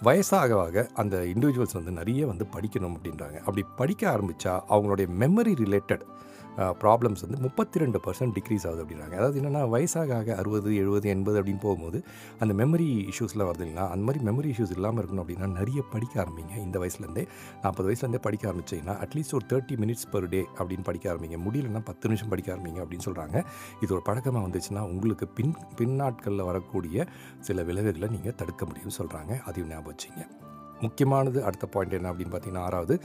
வயசாகவாக 0.04 0.90
அந்த 0.94 1.18
இண்டிவிஜுவல்ஸ் 1.18 1.74
வந்து 1.74 1.92
நிறைய 1.92 2.28
வந்து 2.28 2.46
படிக்கணும் 2.54 2.94
அப்படின்றாங்க. 2.98 3.38
அப்படி 3.40 3.66
படிக்க 3.76 4.10
ஆரம்பித்தா 4.10 4.60
அவங்களுடைய 4.70 5.08
மெமரி 5.20 5.54
ரிலேட்டட் 5.66 6.02
ப்ராப்ளம்ஸ் 6.84 7.24
வந்து 7.26 7.38
முப்பத்தி 7.46 7.80
ரெண்டு 7.84 8.00
பர்சன்ட் 8.06 8.34
டிக்ரீஸ் 8.38 8.66
ஆகுது 8.70 8.82
அப்படின்றாங்க. 8.84 9.16
அதாவது 9.20 9.38
என்னென்னா 9.42 9.62
வயசாக 9.74 10.12
ஆக 10.20 10.36
அறுபது 10.42 10.76
எழுபது 10.82 11.10
எண்பது 11.14 11.38
அப்படின்னு 11.42 11.62
போகும்போது 11.66 12.00
அந்த 12.44 12.54
மெமரி 12.62 12.88
இஷ்யூஸ்லாம் 13.12 13.50
வருது 13.52 13.66
இல்லைனா 13.66 13.86
அந்த 13.94 14.04
மாதிரி 14.08 14.24
மெமரி 14.30 14.50
இஷ்யூஸ் 14.54 14.74
இல்லாமல் 14.78 15.02
இருக்கணும் 15.04 15.24
அப்படின்னா 15.26 15.50
நிறைய 15.60 15.84
படிக்க 15.94 16.14
ஆரம்பிங்க. 16.24 16.54
இந்த 16.66 16.80
வயசுலேருந்தே 16.84 17.26
நாற்பது 17.64 17.88
வயசுலேருந்தே 17.90 18.24
படிக்க 18.28 18.52
ஆரம்பிச்சிங்கன்னா 18.52 18.98
அட்லீஸ்ட் 19.06 19.38
ஒரு 19.40 19.48
தேர்ட்டி 19.54 19.78
மினிட்ஸ் 19.84 20.10
பர் 20.16 20.30
டே 20.36 20.42
அப்படின்னு 20.60 20.88
படிக்க 20.90 21.14
ஆரம்பிங்க. 21.14 21.40
முடியலன்னா 21.48 21.84
பத்து 21.92 22.08
நிமிஷம் 22.12 22.34
படிக்க 22.36 22.56
ஆரம்பிங்க 22.56 22.82
அப்படின்னு 22.86 23.08
சொல்கிறாங்க 23.10 23.38
இது 23.84 23.92
ஒரு 23.98 24.06
பழக்கமாக 24.10 24.46
வந்துச்சுன்னா 24.48 24.84
உங்களுக்கு 24.94 25.28
பின் 25.40 25.56
பின்னாட்களில் 25.82 26.48
வரக்கூடிய 26.52 27.08
சில 27.50 27.64
விளைவுகளை 27.72 28.10
நீங்கள் 28.18 28.38
தடுக்க 28.42 28.64
முடியும்னு 28.72 29.00
சொல்கிறாங்க 29.02 29.42
அதையும் 29.50 29.72
ஞாபகம் 29.74 29.92
வச்சுங்க. 29.94 30.24
முக்கியமானது 30.86 31.40
அடுத்த 31.48 31.66
பாயிண்ட் 31.74 31.96
என்ன 31.98 32.12
அப்படின்னு 32.12 32.34
பார்த்தீங்கன்னா 32.34 32.66
ஆறாவது 32.68 32.96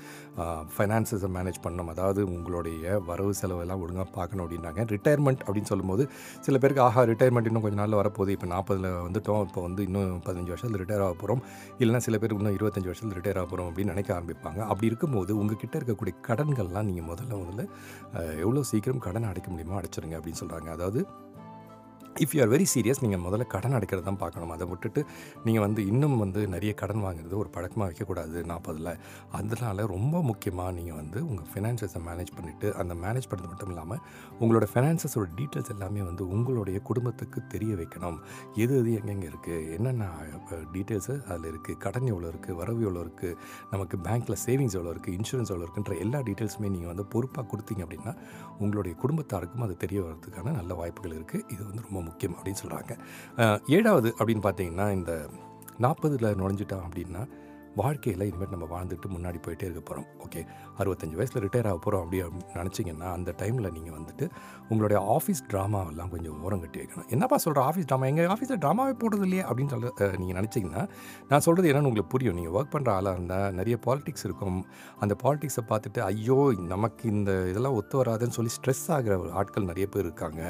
ஃபைனான்சஸை 0.75 1.31
மேனேஜ் 1.37 1.61
பண்ணணும். 1.67 1.91
அதாவது 1.95 2.21
உங்களுடைய 2.35 2.99
வரவு 3.11 3.33
செலவெல்லாம் 3.41 3.83
ஒழுங்காக 3.85 4.09
பார்க்கணும் 4.19 4.45
அப்படின்றாங்க 4.45 4.85
ரிட்டையர்மெண்ட் 4.95 5.43
அப்படின்னு 5.47 5.71
சொல்லும்போது 5.73 6.07
சில 6.47 6.59
பேருக்கு 6.65 6.85
ஆஹா 6.89 7.05
ரிட்டையர்மெண்ட் 7.13 7.51
இன்னும் 7.51 7.65
கொஞ்சம் 7.67 7.83
நாளில் 7.83 8.01
வரப்போகுது. 8.03 8.37
இப்போ 8.37 8.49
நாற்பதில் 8.55 8.89
வந்துட்டோம். 9.07 9.43
இப்போ 9.49 9.63
வந்து 9.69 9.83
இன்னும் 9.89 10.15
பதினஞ்சு 10.29 10.55
வருஷத்தில் 10.55 10.81
ரிட்டையர் 10.83 11.05
ஆக 11.09 11.17
போகிறோம் 11.23 11.43
இல்லைனா 11.83 12.03
சில 12.09 12.19
பேர் 12.25 12.37
இன்னும் 12.39 12.57
இருபத்தஞ்சு 12.59 12.91
வருஷத்தில் 12.93 13.17
ரிட்டையர் 13.19 13.41
ஆக 13.43 13.49
போகிறோம் 13.53 13.69
அப்படின்னு 13.71 13.95
நினைக்க 13.95 14.13
ஆரம்பிப்பாங்க. 14.19 14.61
அப்படி 14.71 14.91
இருக்கும்போது 14.93 15.33
உங்ககிட்ட 15.43 15.75
இருக்கக்கூடிய 15.81 16.15
கடன்கள்லாம் 16.31 16.89
நீங்கள் 16.91 17.09
முதல்ல 17.13 17.33
முதல்ல 17.43 17.65
எவ்வளோ 18.45 18.65
சீக்கிரம் 18.73 19.05
கடன் 19.07 19.31
அடைக்க 19.33 19.49
முடியுமோ 19.55 19.79
அடைச்சிருங்க 19.81 20.17
அப்படின்னு 20.21 20.43
சொல்கிறாங்க 20.43 20.71
அதாவது 20.79 21.01
if 22.23 22.35
you 22.37 22.41
are 22.43 22.51
very 22.55 22.67
serious 22.73 23.01
நீங்கள் 23.05 23.23
முதல்ல 23.25 23.45
கடன் 23.55 23.75
அடைக்கிறது 23.77 24.07
தான் 24.09 24.19
பார்க்கணும். 24.23 24.53
அதை 24.57 24.65
விட்டுட்டு 24.73 25.01
நீங்கள் 25.47 25.65
வந்து 25.65 25.81
இன்னும் 25.93 26.17
வந்து 26.23 26.41
நிறைய 26.55 26.73
கடன் 26.83 27.03
வாங்குறது 27.07 27.35
ஒரு 27.43 27.51
பழக்கமாக 27.57 27.87
வைக்கக்கூடாது 27.91 28.45
நாற்பதில். 28.51 28.91
அதனால 29.39 29.87
ரொம்ப 29.95 30.23
முக்கியமாக 30.31 30.73
நீங்கள் 30.79 30.99
வந்து 31.01 31.19
உங்கள் 31.29 31.49
ஃபினான்சஸை 31.53 32.03
மேனேஜ் 32.09 32.33
பண்ணிவிட்டு 32.37 32.69
அந்த 32.83 32.95
மேனேஜ் 33.05 33.29
பண்ணுறது 33.31 33.51
மட்டும் 33.53 33.73
இல்லாமல் 33.75 34.01
உங்களோட 34.43 34.69
ஃபினான்சஸோட 34.73 35.27
டீட்டெயில்ஸ் 35.41 35.73
எல்லாமே 35.77 36.03
வந்து 36.11 36.25
உங்களுடைய 36.37 36.79
குடும்பத்துக்கு 36.91 37.41
தெரிய 37.55 37.73
வைக்கணும். 37.81 38.19
எது 38.65 38.73
எது 38.83 38.93
எங்கெங்கே 39.01 39.29
இருக்குது 39.33 39.67
என்னென்ன 39.79 40.11
டீட்டெயில்ஸு 40.77 41.17
அதில் 41.31 41.49
இருக்குது 41.53 41.81
கடன் 41.85 42.09
எவ்வளோ 42.13 42.29
இருக்குது 42.33 42.59
வரவு 42.61 42.81
எவ்வளோ 42.89 43.03
இருக்குது 43.07 43.37
நமக்கு 43.75 43.97
பேங்க்கில் 44.07 44.41
சேவிங்ஸ் 44.47 44.79
எவ்வளோ 44.79 44.93
இருக்குது 44.97 45.17
இன்சூரன்ஸ் 45.19 45.53
எவ்வளோ 45.55 45.67
இருக்குன்ற 45.67 45.95
எல்லா 46.05 46.21
டீட்டெயில்ஸுமே 46.29 46.71
நீங்கள் 46.77 46.93
வந்து 46.93 47.07
பொறுப்பாக 47.15 47.47
கொடுத்தீங்க 47.53 47.83
அப்படின்னா 47.87 48.15
உங்களுடைய 48.63 48.95
குடும்பத்தாருக்கும் 49.05 49.67
அது 49.69 49.77
தெரிய 49.85 50.01
வர்றதுக்கான 50.07 50.55
நல்ல 50.61 50.73
வாய்ப்புகள் 50.81 51.17
இருக்குது 51.19 51.45
இது 51.55 51.63
வந்து 51.71 51.85
ரொம்ப 51.89 52.01
முக்கியம் 52.05 52.37
அப்படின்னு 52.37 52.63
சொல்கிறாங்க 52.63 52.93
ஏழாவது 53.69 54.11
அப்படின்னு 54.19 54.45
பார்த்தீங்கன்னா 54.45 54.87
இந்த 54.93 55.13
நாற்பதில் 55.81 56.37
நுழைஞ்சிட்டோம் 56.39 56.85
அப்படின்னா 56.85 57.23
வாழ்க்கையில் 57.81 58.25
இனிமேல் 58.27 58.53
நம்ம 58.55 58.67
வாழ்ந்துட்டு 58.73 59.07
முன்னாடி 59.15 59.39
போயிட்டே 59.45 59.65
இருக்க 59.69 59.81
போகிறோம் 59.89 60.07
ஓகே 60.25 60.41
அறுபத்தஞ்சு 60.81 61.17
வயசில் 61.19 61.41
ரிட்டையர் 61.45 61.69
ஆக 61.71 61.79
போகிறோம் 61.85 62.03
அப்படி 62.05 62.19
அப்படின்னு 62.27 62.59
நினச்சிங்கன்னா 62.61 63.09
அந்த 63.17 63.31
டைமில் 63.41 63.69
நீங்கள் 63.77 63.97
வந்துட்டு 63.97 64.25
உங்களுடைய 64.71 64.99
ஆஃபீஸ் 65.17 65.41
ட்ராமாவெல்லாம் 65.53 66.11
கொஞ்சம் 66.13 66.37
ஓரம் 66.47 66.63
கட்டி 66.65 66.79
வைக்கணும். 66.81 67.09
என்னப்பா 67.15 67.37
சொல்கிற 67.45 67.61
ஆஃபீஸ் 67.71 67.89
ட்ராமா 67.91 68.07
எங்கள் 68.13 68.31
ஆஃபீஸில் 68.35 68.61
ட்ராமாவே 68.65 68.95
போடுறது 69.03 69.27
இல்லையே 69.29 69.45
அப்படின்னு 69.49 69.73
சொல்ல 69.75 69.91
நீங்கள் 70.21 70.39
நினச்சிங்கன்னா 70.41 70.83
நான் 71.31 71.45
சொல்கிறது 71.47 71.71
என்னென்னு 71.71 71.91
உங்களுக்கு 71.91 72.13
புரியும். 72.15 72.37
நீங்கள் 72.41 72.55
ஒர்க் 72.59 72.73
பண்ணுற 72.75 72.93
ஆளாக 72.99 73.17
இருந்தால் 73.19 73.49
நிறைய 73.59 73.79
பாலிடிக்ஸ் 73.87 74.25
இருக்கும். 74.29 74.61
அந்த 75.05 75.17
பாலிடிக்ஸை 75.25 75.65
பார்த்துட்டு 75.73 76.03
ஐயோ 76.11 76.39
நமக்கு 76.75 77.05
இந்த 77.17 77.33
இதெல்லாம் 77.53 77.79
ஒத்து 77.81 78.01
வராதுன்னு 78.03 78.37
சொல்லி 78.39 78.55
ஸ்ட்ரெஸ் 78.59 78.85
ஆகிற 78.99 79.19
ஆட்கள் 79.43 79.69
நிறைய 79.73 79.89
பேர் 79.95 80.07
இருக்காங்க. 80.09 80.41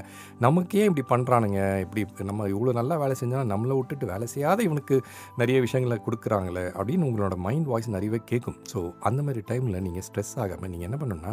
நமக்கே 0.46 0.84
இப்படி 0.90 1.06
பண்ணுறானுங்க 1.14 1.60
இப்படி 1.86 2.04
நம்ம 2.32 2.48
இவ்வளோ 2.54 2.76
நல்லா 2.80 2.96
வேலை 3.04 3.16
செஞ்சாலும் 3.22 3.52
நம்மளை 3.54 3.76
விட்டுட்டு 3.80 4.12
வேலை 4.14 4.28
செய்யாத 4.36 4.62
இவனுக்கு 4.68 4.98
நிறைய 5.42 5.58
விஷயங்களை 5.66 5.98
கொடுக்குறாங்களே 6.08 6.66
அப்படின்னு 6.78 7.12
உங்களோட 7.14 7.36
மைண்ட் 7.38 7.66
வாய்ஸ் 7.66 7.88
நிறையவே 7.88 8.18
கேட்கும் 8.24 8.56
ஸோ 8.72 8.78
அந்த 9.00 9.20
மாதிரி 9.22 9.40
டைமில் 9.50 9.80
நீங்கள் 9.80 10.04
ஸ்ட்ரெஸ் 10.06 10.32
ஆகாமல் 10.36 10.70
நீங்கள் 10.70 10.88
என்ன 10.88 10.96
பண்ணணும்னா 11.00 11.32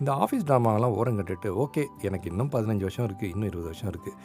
இந்த 0.00 0.10
ஆஃபீஸ் 0.16 0.46
ட்ராமாலாம் 0.46 0.94
ஓரம் 0.94 1.18
கட்டுட்டு 1.18 1.50
ஓகே 1.64 1.82
எனக்கு 2.02 2.30
இன்னும் 2.30 2.50
பதினஞ்சு 2.50 2.80
வருஷம் 2.80 3.06
இருக்குது 3.06 3.30
இன்னும் 3.30 3.48
இருபது 3.48 3.66
வருஷம் 3.66 3.90
இருக்குது 3.90 4.16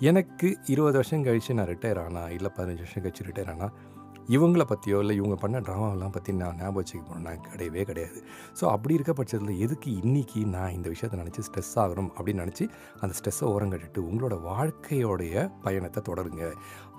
எனக்கு 0.00 0.48
இருபது 0.66 0.96
வருஷம் 0.96 1.24
கழித்து 1.24 1.54
நான் 1.54 1.68
ரிட்டையர் 1.68 2.00
ஆனால் 2.04 2.30
இல்லை 2.30 2.50
பதினஞ்சு 2.56 2.84
வருஷம் 2.84 3.02
கழிச்சு 3.02 3.26
ரிட்டையர் 3.26 3.50
ஆனால் 3.50 3.72
இவங்கள 4.36 4.64
பற்றியோ 4.64 4.98
இல்லை 4.98 5.16
இவங்க 5.16 5.36
பண்ண 5.36 5.60
ட்ராமாவெல்லாம் 5.60 6.14
பற்றி 6.16 6.32
நான் 6.32 6.56
ஞாபகம் 6.56 6.78
வச்சுக்க 6.78 7.02
போனேன்னா 7.08 7.32
கிடையவே 7.48 7.82
கிடையாது. 7.90 8.18
ஸோ 8.60 8.64
அப்படி 8.74 8.94
இருக்க 8.94 9.12
பட்சத்தில் 9.12 9.60
எதுக்கு 9.66 9.90
இன்றைக்கி 10.02 10.40
நான் 10.46 10.72
இந்த 10.72 10.88
விஷயத்தை 10.88 11.18
நினச்சி 11.20 11.42
ஸ்ட்ரெஸ் 11.48 11.74
ஆகணும் 11.82 12.10
அப்படின்னு 12.16 12.44
நினச்சி 12.44 12.66
அந்த 13.00 13.14
ஸ்ட்ரெஸ்ஸை 13.18 13.48
ஓரம் 13.54 13.72
கட்டிட்டு 13.72 14.00
உங்களோட 14.10 14.36
வாழ்க்கையோடைய 14.50 15.50
பயணத்தை 15.66 16.02
தொடருங்க. 16.08 16.44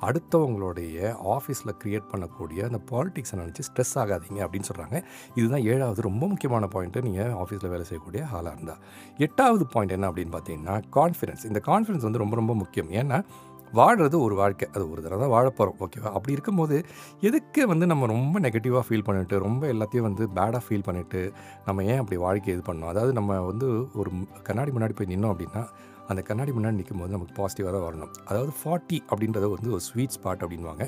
அடுத்தவங்களுடைய 0.07 1.13
ஆஃபீஸில் 1.35 1.77
க்ரியேட் 1.81 2.09
பண்ணக்கூடிய 2.13 2.59
அந்த 2.69 2.79
பாலிட்டிக்ஸை 2.91 3.35
நினச்சி 3.41 3.63
ஸ்ட்ரெஸ் 3.67 3.95
ஆகாதீங்க 4.01 4.39
அப்படின்னு 4.45 4.69
சொல்கிறாங்க 4.71 4.97
இதுதான் 5.35 5.65
ஏழாவது 5.73 6.01
ரொம்ப 6.01 6.27
முக்கியமான 6.27 6.67
பாயிண்ட்டு 6.73 7.01
நீங்கள் 7.01 7.33
ஆஃபீஸில் 7.43 7.71
வேலை 7.73 7.85
செய்யக்கூடிய 7.89 8.23
ஆளாக 8.37 8.55
இருந்தால் 8.55 8.81
எட்டாவது 9.17 9.65
பாயிண்ட் 9.75 9.91
என்ன 9.91 10.09
அப்படின்னு 10.11 10.35
பார்த்தீங்கன்னா 10.35 10.75
கான்ஃபிடன்ஸ் 10.99 11.45
இந்த 11.45 11.61
கான்ஃபிடன்ஸ் 11.69 12.07
வந்து 12.07 12.23
ரொம்ப 12.23 12.35
ரொம்ப 12.35 12.53
முக்கியம். 12.53 12.91
ஏன்னா 13.01 13.19
வாழ்கிறது 13.79 14.15
ஒரு 14.25 14.35
வாழ்க்கை. 14.35 14.67
அது 14.75 14.83
ஒரு 14.91 15.01
தடவை 15.01 15.19
தான் 15.23 15.33
வாழப்போகிறோம் 15.35 15.79
ஓகேவா 15.85 16.09
அப்படி 16.17 16.35
இருக்கும்போது 16.37 16.75
எதுக்கு 17.29 17.61
வந்து 17.67 17.85
நம்ம 17.91 18.09
ரொம்ப 18.13 18.39
நெகட்டிவாக 18.39 18.83
ஃபீல் 18.87 19.05
பண்ணிட்டு 19.07 19.39
ரொம்ப 19.47 19.63
எல்லாத்தையும் 19.73 20.07
வந்து 20.09 20.25
பேடாக 20.37 20.61
ஃபீல் 20.65 20.85
பண்ணிவிட்டு 20.87 21.21
நம்ம 21.65 21.83
ஏன் 21.91 22.01
அப்படி 22.03 22.19
வாழ்க்கை 22.25 22.53
இது 22.55 22.63
பண்ணோம்? 22.69 22.91
அதாவது 22.93 23.13
நம்ம 23.19 23.39
வந்து 23.51 23.69
ஒரு 24.01 24.11
கண்ணாடி 24.49 24.71
முன்னாடி 24.71 24.95
போய் 24.97 25.11
நின்னோம் 25.13 25.33
அப்படின்னா 25.33 25.63
அந்த 26.12 26.22
கண்ணாடி 26.27 26.51
முன்னாடி 26.57 26.77
நிற்கும் 26.79 27.01
போது 27.01 27.13
நமக்கு 27.15 27.33
பாசிட்டிவாக 27.39 27.72
தான் 27.75 27.86
வரணும். 27.88 28.12
அதாவது 28.29 28.51
ஃபார்ட்டி 28.60 28.98
அப்படின்றது 29.12 29.48
வந்து 29.55 29.69
ஒரு 29.75 29.83
ஸ்வீட் 29.88 30.15
ஸ்பாட் 30.15 30.43
அப்படின்வாங்க 30.45 30.86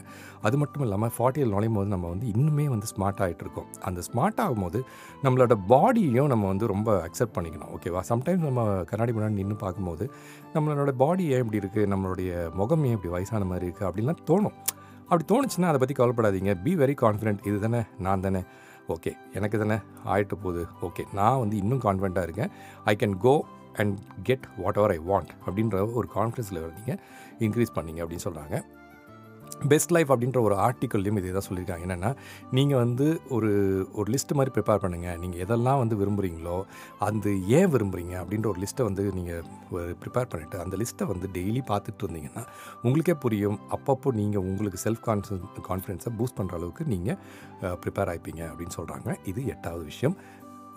அது 0.48 0.56
மட்டும் 0.62 0.84
இல்லாமல் 0.86 1.14
ஃபார்ட்டியில் 1.16 1.54
நுழையும் 1.56 1.78
போது 1.80 1.90
நம்ம 1.96 2.10
வந்து 2.14 2.28
இன்னுமே 2.36 2.66
வந்து 2.74 2.90
ஸ்மார்ட் 2.94 3.22
ஆகிட்டு 3.26 3.46
இருக்கோம். 3.46 3.70
அந்த 3.90 4.02
ஸ்மார்ட் 4.10 4.42
ஆகும்போது 4.46 4.82
நம்மளோட 5.26 5.56
பாடியையும் 5.74 6.32
நம்ம 6.34 6.48
வந்து 6.54 6.68
ரொம்ப 6.74 6.92
அக்செப்ட் 7.08 7.36
பண்ணிக்கணும். 7.38 7.72
ஓகேவா 7.78 8.04
சம்டைம்ஸ் 8.12 8.48
நம்ம 8.50 8.68
கண்ணாடி 8.92 9.14
முன்னாடி 9.18 9.40
நின்று 9.42 9.58
பார்க்கும்போது 9.66 10.08
நம்மளோட 10.56 10.94
பாடி 11.04 11.26
ஏன் 11.36 11.44
இப்படி 11.46 11.62
இருக்குது 11.64 11.90
நம்மளுடைய 11.94 12.32
முகம் 12.62 12.86
ஏன் 12.90 12.96
இப்படி 12.98 13.14
வயசான 13.18 13.48
மாதிரி 13.52 13.68
இருக்குது 13.70 13.90
அப்படின்லாம் 13.90 14.22
தோணும். 14.32 14.56
அப்படி 15.08 15.26
தோணுச்சுன்னா 15.32 15.72
அதை 15.72 15.80
பற்றி 15.82 15.96
கவலைப்படாதீங்க. 15.98 16.54
பி 16.64 16.72
வெரி 16.84 16.96
கான்ஃபிடென்ட் 17.02 17.44
இது 17.50 17.58
தானே? 17.66 17.82
நான் 18.06 18.24
தானே? 18.26 18.42
ஓகே 18.94 19.12
எனக்கு 19.38 19.58
தானே? 19.64 19.78
ஆயிட்டு 20.14 20.36
போகுது. 20.44 20.64
ஓகே 20.88 21.04
நான் 21.20 21.40
வந்து 21.44 21.56
இன்னும் 21.62 21.82
கான்ஃபிடென்ட்டாக 21.86 22.28
இருக்கேன். 22.28 22.52
I 22.92 22.94
can 23.02 23.16
go 23.26 23.34
and 23.78 23.98
get 24.24 24.48
whatever 24.82 24.96
I 24.98 25.00
want 25.12 25.34
அப்படின்ற 25.46 25.94
ஒரு 26.00 26.10
கான்ஃபிடன்ஸில் 26.16 26.58
லெவல் 26.60 26.74
நீங்கள் 26.80 27.00
இன்க்ரீஸ் 27.48 27.76
பண்ணீங்க 27.78 28.02
அப்படின்னு 28.04 28.28
சொல்கிறாங்க 28.30 28.58
பெஸ்ட் 29.72 29.92
லைஃப் 29.96 30.10
அப்படின்ற 30.12 30.40
ஒரு 30.42 30.56
ஆர்டிக்கல்லையும் 30.56 31.18
இதே 31.20 31.30
தான் 31.32 31.46
சொல்லியிருக்காங்க. 31.48 31.84
என்னென்னா 31.86 32.10
நீங்கள் 32.58 32.80
வந்து 32.82 33.06
ஒரு 33.36 33.50
ஒரு 34.00 34.08
லிஸ்ட்டு 34.14 34.38
மாதிரி 34.38 34.52
ப்ரிப்பேர் 34.56 34.82
பண்ணுங்கள் 34.84 35.20
நீங்கள் 35.24 35.42
எதெல்லாம் 35.46 35.80
வந்து 35.82 35.96
விரும்புகிறீங்களோ 36.02 36.56
அந்த 37.08 37.30
ஏன் 37.58 37.70
விரும்புகிறீங்க 37.76 38.16
அப்படின்ற 38.22 38.48
ஒரு 38.52 38.60
லிஸ்ட்டை 38.64 38.84
வந்து 38.84 39.04
நீங்கள் 39.18 39.44
ப்ரிப்பேர் 40.02 40.30
பண்ணிவிட்டு 40.32 40.60
அந்த 40.64 40.78
லிஸ்ட்டை 40.82 41.08
வந்து 41.12 41.30
டெய்லி 41.38 41.62
பார்த்துட்டு 41.72 42.04
இருந்தீங்கன்னா 42.06 42.44
உங்களுக்கே 42.82 43.16
புரியும் 43.26 43.60
அப்பப்போ 43.78 44.12
நீங்கள் 44.22 44.46
உங்களுக்கு 44.50 44.82
செல்ஃப் 44.86 45.04
கான்ஃபிடன்ஸ் 45.10 45.62
கான்ஃபிடென்ஸை 45.70 46.14
பூஸ்ட் 46.20 46.38
பண்ணுற 46.40 46.60
அளவுக்கு 46.60 46.86
நீங்கள் 46.94 47.20
ப்ரிப்பேர் 47.84 48.12
ஆகிப்பீங்க 48.14 48.44
அப்படின்னு 48.52 48.78
சொல்கிறாங்க 48.80 49.16
இது 49.32 49.46
எட்டாவது 49.56 49.86
விஷயம். 49.92 50.18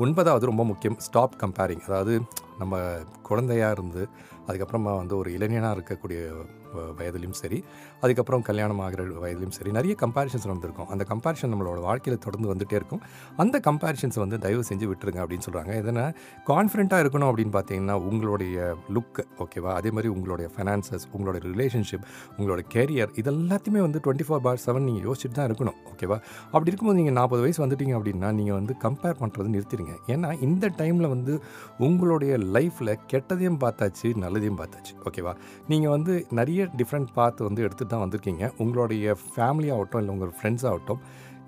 ஒன்பதாவது 0.05 0.47
ரொம்ப 0.47 0.64
முக்கியம் 0.64 0.99
ஸ்டாப் 1.07 1.37
கம்பேரிங் 1.40 1.85
அதாவது 1.88 2.14
நம்ம 2.58 2.74
குழந்தையாக 3.22 3.72
இருந்து 3.72 4.02
அதுக்கப்புறமா 4.46 4.96
வந்து 4.96 5.16
ஒரு 5.16 5.32
இளைஞனாக 5.32 5.76
இருக்கக்கூடிய 5.76 6.20
வ- 6.68 6.94
வயதிலும் 6.96 7.30
சரி 7.32 7.58
அதுக்கப்புறம் 8.00 8.42
கல்யாணம் 8.42 8.78
ஆகிற 8.78 9.02
வயதிலும் 9.20 9.50
சரி 9.50 9.72
நிறைய 9.72 9.94
கம்பேரிஷன்ஸ் 10.00 10.48
வந்திருக்கும். 10.48 10.88
அந்த 10.88 11.04
கம்பேரிஷன் 11.04 11.52
நம்மளோட 11.52 11.80
வாழ்க்கையில் 11.80 12.20
தொடர்ந்து 12.20 12.54
வந்துகிட்டே 12.54 12.72
இருக்கும். 12.72 13.02
அந்த 13.36 13.60
கம்பேரிஷன்ஸை 13.66 14.18
வந்து 14.18 14.38
தயவு 14.38 14.62
செஞ்சு 14.68 14.86
விட்டுருங்க 14.86 15.20
அப்படின்னு 15.20 15.46
சொல்கிறாங்க 15.46 15.72
எதனா 15.74 16.04
கான்ஃபிடென்ட்டாக 16.46 17.02
இருக்கணும் 17.02 17.30
அப்படின்னு 17.30 17.52
பார்த்தீங்கன்னா 17.52 17.92
உங்களுடைய 18.02 18.58
லுக் 18.94 19.20
ஓகேவா 19.38 19.72
அதே 19.72 19.90
மாதிரி 19.90 20.08
உங்களுடைய 20.08 20.50
ஃபைனான்சஸ் 20.56 21.06
உங்களுடைய 21.12 21.54
ரிலேஷன்ஷிப் 21.54 22.06
உங்களோட 22.38 22.64
கேரியர் 22.74 23.10
இதெல்லாத்தையுமே 23.14 23.80
வந்து 23.80 23.98
டுவெண்ட்டி 23.98 24.26
ஃபோர் 24.28 24.38
பார் 24.38 24.62
செவன் 24.66 24.80
நீங்கள் 24.80 25.10
யோசிச்சுட்டு 25.10 25.32
தான் 25.32 25.48
இருக்கணும் 25.50 25.78
ஓகேவா 25.92 26.18
அப்படி 26.46 26.70
இருக்கும்போது 26.70 26.98
நீங்கள் 26.98 27.12
நாற்பது 27.12 27.42
வயசு 27.42 27.66
வந்துட்டீங்க 27.66 27.96
அப்படின்னா 27.98 28.32
நீங்கள் 28.32 28.54
வந்து 28.54 28.74
கம்பேர் 28.82 29.20
பண்ணுறது 29.20 29.48
நிறுத்திடுங்க. 29.48 29.94
ஏன்னா 30.06 30.42
இந்த 30.42 30.70
டைமில் 30.78 31.08
வந்து 31.08 31.32
உங்களுடைய 31.78 32.32
லைஃப்பில் 32.57 32.93
கெட்டதையும் 33.12 33.61
பார்த்தாச்சு 33.64 34.09
நல்லதையும் 34.25 34.59
பார்த்தாச்சு. 34.61 34.93
ஓகேவா 35.09 35.33
நீங்கள் 35.71 35.95
வந்து 35.97 36.14
நிறைய 36.38 36.69
டிஃப்ரெண்ட் 36.81 37.11
பாத் 37.17 37.47
வந்து 37.49 37.64
எடுத்துகிட்டு 37.67 37.95
தான் 37.95 38.05
வந்திருக்கீங்க. 38.05 38.45
உங்களுடைய 38.64 39.17
ஃபேமிலி 39.25 39.71
ஆகட்டும் 39.76 40.02
இல்லை 40.02 40.14
உங்கள் 40.17 40.37
ஃப்ரெண்ட்ஸ் 40.38 40.67
ஆகட்டும் 40.71 41.02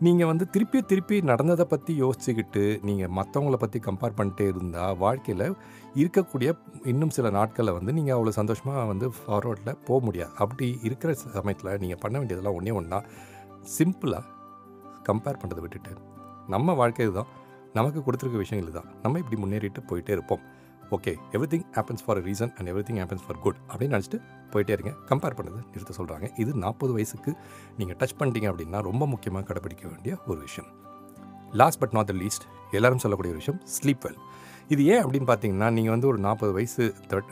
நீங்கள் 0.07 0.29
வந்து 0.31 0.45
திருப்பி 0.53 0.79
திருப்பி 0.91 1.17
நடந்ததை 1.31 1.65
பற்றி 1.73 1.93
யோசிச்சுக்கிட்டு 2.03 2.63
நீங்கள் 2.89 3.11
மற்றவங்கள 3.17 3.57
பற்றி 3.65 3.79
கம்பேர் 3.87 4.15
பண்ணிட்டே 4.19 4.45
இருந்தால் 4.53 4.95
வாழ்க்கையில் 5.03 5.45
இருக்கக்கூடிய 6.03 6.51
இன்னும் 6.93 7.13
சில 7.17 7.31
நாட்களில் 7.37 7.77
வந்து 7.79 7.95
நீங்கள் 7.99 8.17
அவ்வளோ 8.17 8.33
சந்தோஷமாக 8.39 8.85
வந்து 8.93 9.09
ஃபார்வர்டில் 9.17 9.79
போக 9.89 9.99
முடியாது. 10.07 10.33
அப்படி 10.45 10.69
இருக்கிற 10.89 11.13
சமயத்தில் 11.39 11.71
நீங்கள் 11.83 12.01
பண்ண 12.05 12.15
வேண்டியதெல்லாம் 12.21 12.57
ஒன்றே 12.61 12.75
ஒன்றா 12.81 13.01
சிம்பிளாக 13.77 14.25
கம்பேர் 15.09 15.41
பண்ணுறதை 15.43 15.65
விட்டுட்டு 15.65 15.93
நம்ம 16.55 16.73
வாழ்க்கை 16.81 17.05
இதுதான். 17.07 17.31
நமக்கு 17.79 18.01
கொடுத்துருக்க 18.07 18.39
விஷயங்கள் 18.45 18.79
தான் 18.79 18.89
நம்ம 19.03 19.19
இப்படி 19.23 19.37
முன்னேறிட்டு 19.43 19.81
போயிட்டே 19.91 20.13
இருப்போம். 20.17 20.43
Okay 20.91 21.13
everything 21.53 21.65
happens 21.73 22.03
for 22.07 22.25
reason 22.25 22.53
and 22.57 22.69
everything 22.89 23.01
happens 23.01 23.25
for 23.27 23.39
good 23.39 23.57
அப்படின்னு 23.69 23.95
நினச்சிட்டு 23.97 24.19
போயிட்டே 24.53 24.75
இருங்க. 24.77 24.93
கம்பேர் 25.09 25.37
பண்ணது 25.39 25.61
நிறுத்த 25.73 25.95
சொல்கிறாங்க 25.97 26.41
இது 26.41 26.55
நாற்பது 26.55 26.93
வயசுக்கு 26.93 27.35
நீங்கள் 27.79 27.97
டச் 27.97 28.17
பண்ணிட்டீங்க 28.19 28.49
அப்படின்னா 28.53 28.81
ரொம்ப 28.83 29.07
முக்கியமாக 29.07 29.45
கடைப்பிடிக்க 29.47 29.89
வேண்டிய 29.89 30.17
ஒரு 30.27 30.41
விஷயம். 30.41 30.71
Last 31.53 31.79
but 31.79 31.93
not 31.93 32.07
the 32.07 32.13
least 32.13 32.47
எல்லாரும் 32.71 32.99
சொல்லக்கூடிய 32.99 33.37
ஒரு 33.37 33.45
விஷயம் 33.45 33.61
ஸ்லீப் 33.77 34.05
வெல் 34.07 34.21
இது 34.75 34.83
ஏன் 34.93 35.03
அப்படின்னு 35.05 35.29
பார்த்தீங்கன்னா 35.31 35.69
நீங்கள் 35.77 35.95
வந்து 35.95 36.09
ஒரு 36.11 36.19
நாற்பது 36.27 36.53
வயசு 36.57 36.85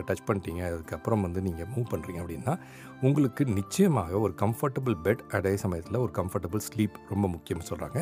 டச் 0.09 0.25
பண்ணிட்டீங்க 0.29 0.63
அதுக்கப்புறம் 0.69 1.25
வந்து 1.27 1.41
நீங்கள் 1.41 1.69
மூவ் 1.75 1.91
பண்ணுறீங்க 1.93 2.21
அப்படின்னா 2.23 2.55
உங்களுக்கு 3.03 3.43
நிச்சயமாக 3.59 4.13
ஒரு 4.19 4.33
கம்ஃபர்டபுள் 4.41 4.97
பெட் 5.05 5.23
அதே 5.39 5.53
சமயத்தில் 5.65 6.01
ஒரு 6.05 6.13
கம்ஃபர்டபுள் 6.17 6.63
ஸ்லீப் 6.69 6.97
ரொம்ப 7.13 7.27
முக்கியம்னு 7.35 7.69
சொல்கிறாங்க 7.71 7.99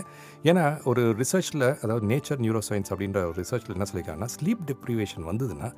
ஏன்னா 0.50 0.64
ஒரு 0.90 1.02
ரிசர்ச்சில் 1.20 1.66
அதாவது 1.82 2.04
நேச்சர் 2.12 2.42
நியூரோ 2.44 2.62
சயின்ஸ் 2.68 2.92
அப்படின்ற 2.92 3.20
ஒரு 3.30 3.36
ரிசர்ச்சில் 3.42 3.74
என்ன 3.76 3.88
சொல்லியிருக்காங்கன்னா 3.90 4.32
ஸ்லீப் 4.36 4.62
டிப்ரிவேஷன் 4.70 5.28
வந்ததுன்னா 5.30 5.70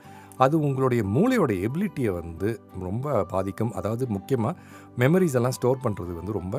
அது 0.45 0.57
உங்களுடைய 0.67 1.03
மூளையோட 1.15 1.53
எபிலிட்டியை 1.67 2.11
வந்து 2.21 2.49
ரொம்ப 2.89 3.25
பாதிக்கும். 3.33 3.73
அதாவது 3.79 4.05
முக்கியமாக 4.17 4.55
மெமரிஸ் 5.03 5.37
எல்லாம் 5.39 5.57
ஸ்டோர் 5.57 5.83
பண்ணுறது 5.85 6.13
வந்து 6.19 6.33
ரொம்ப 6.39 6.57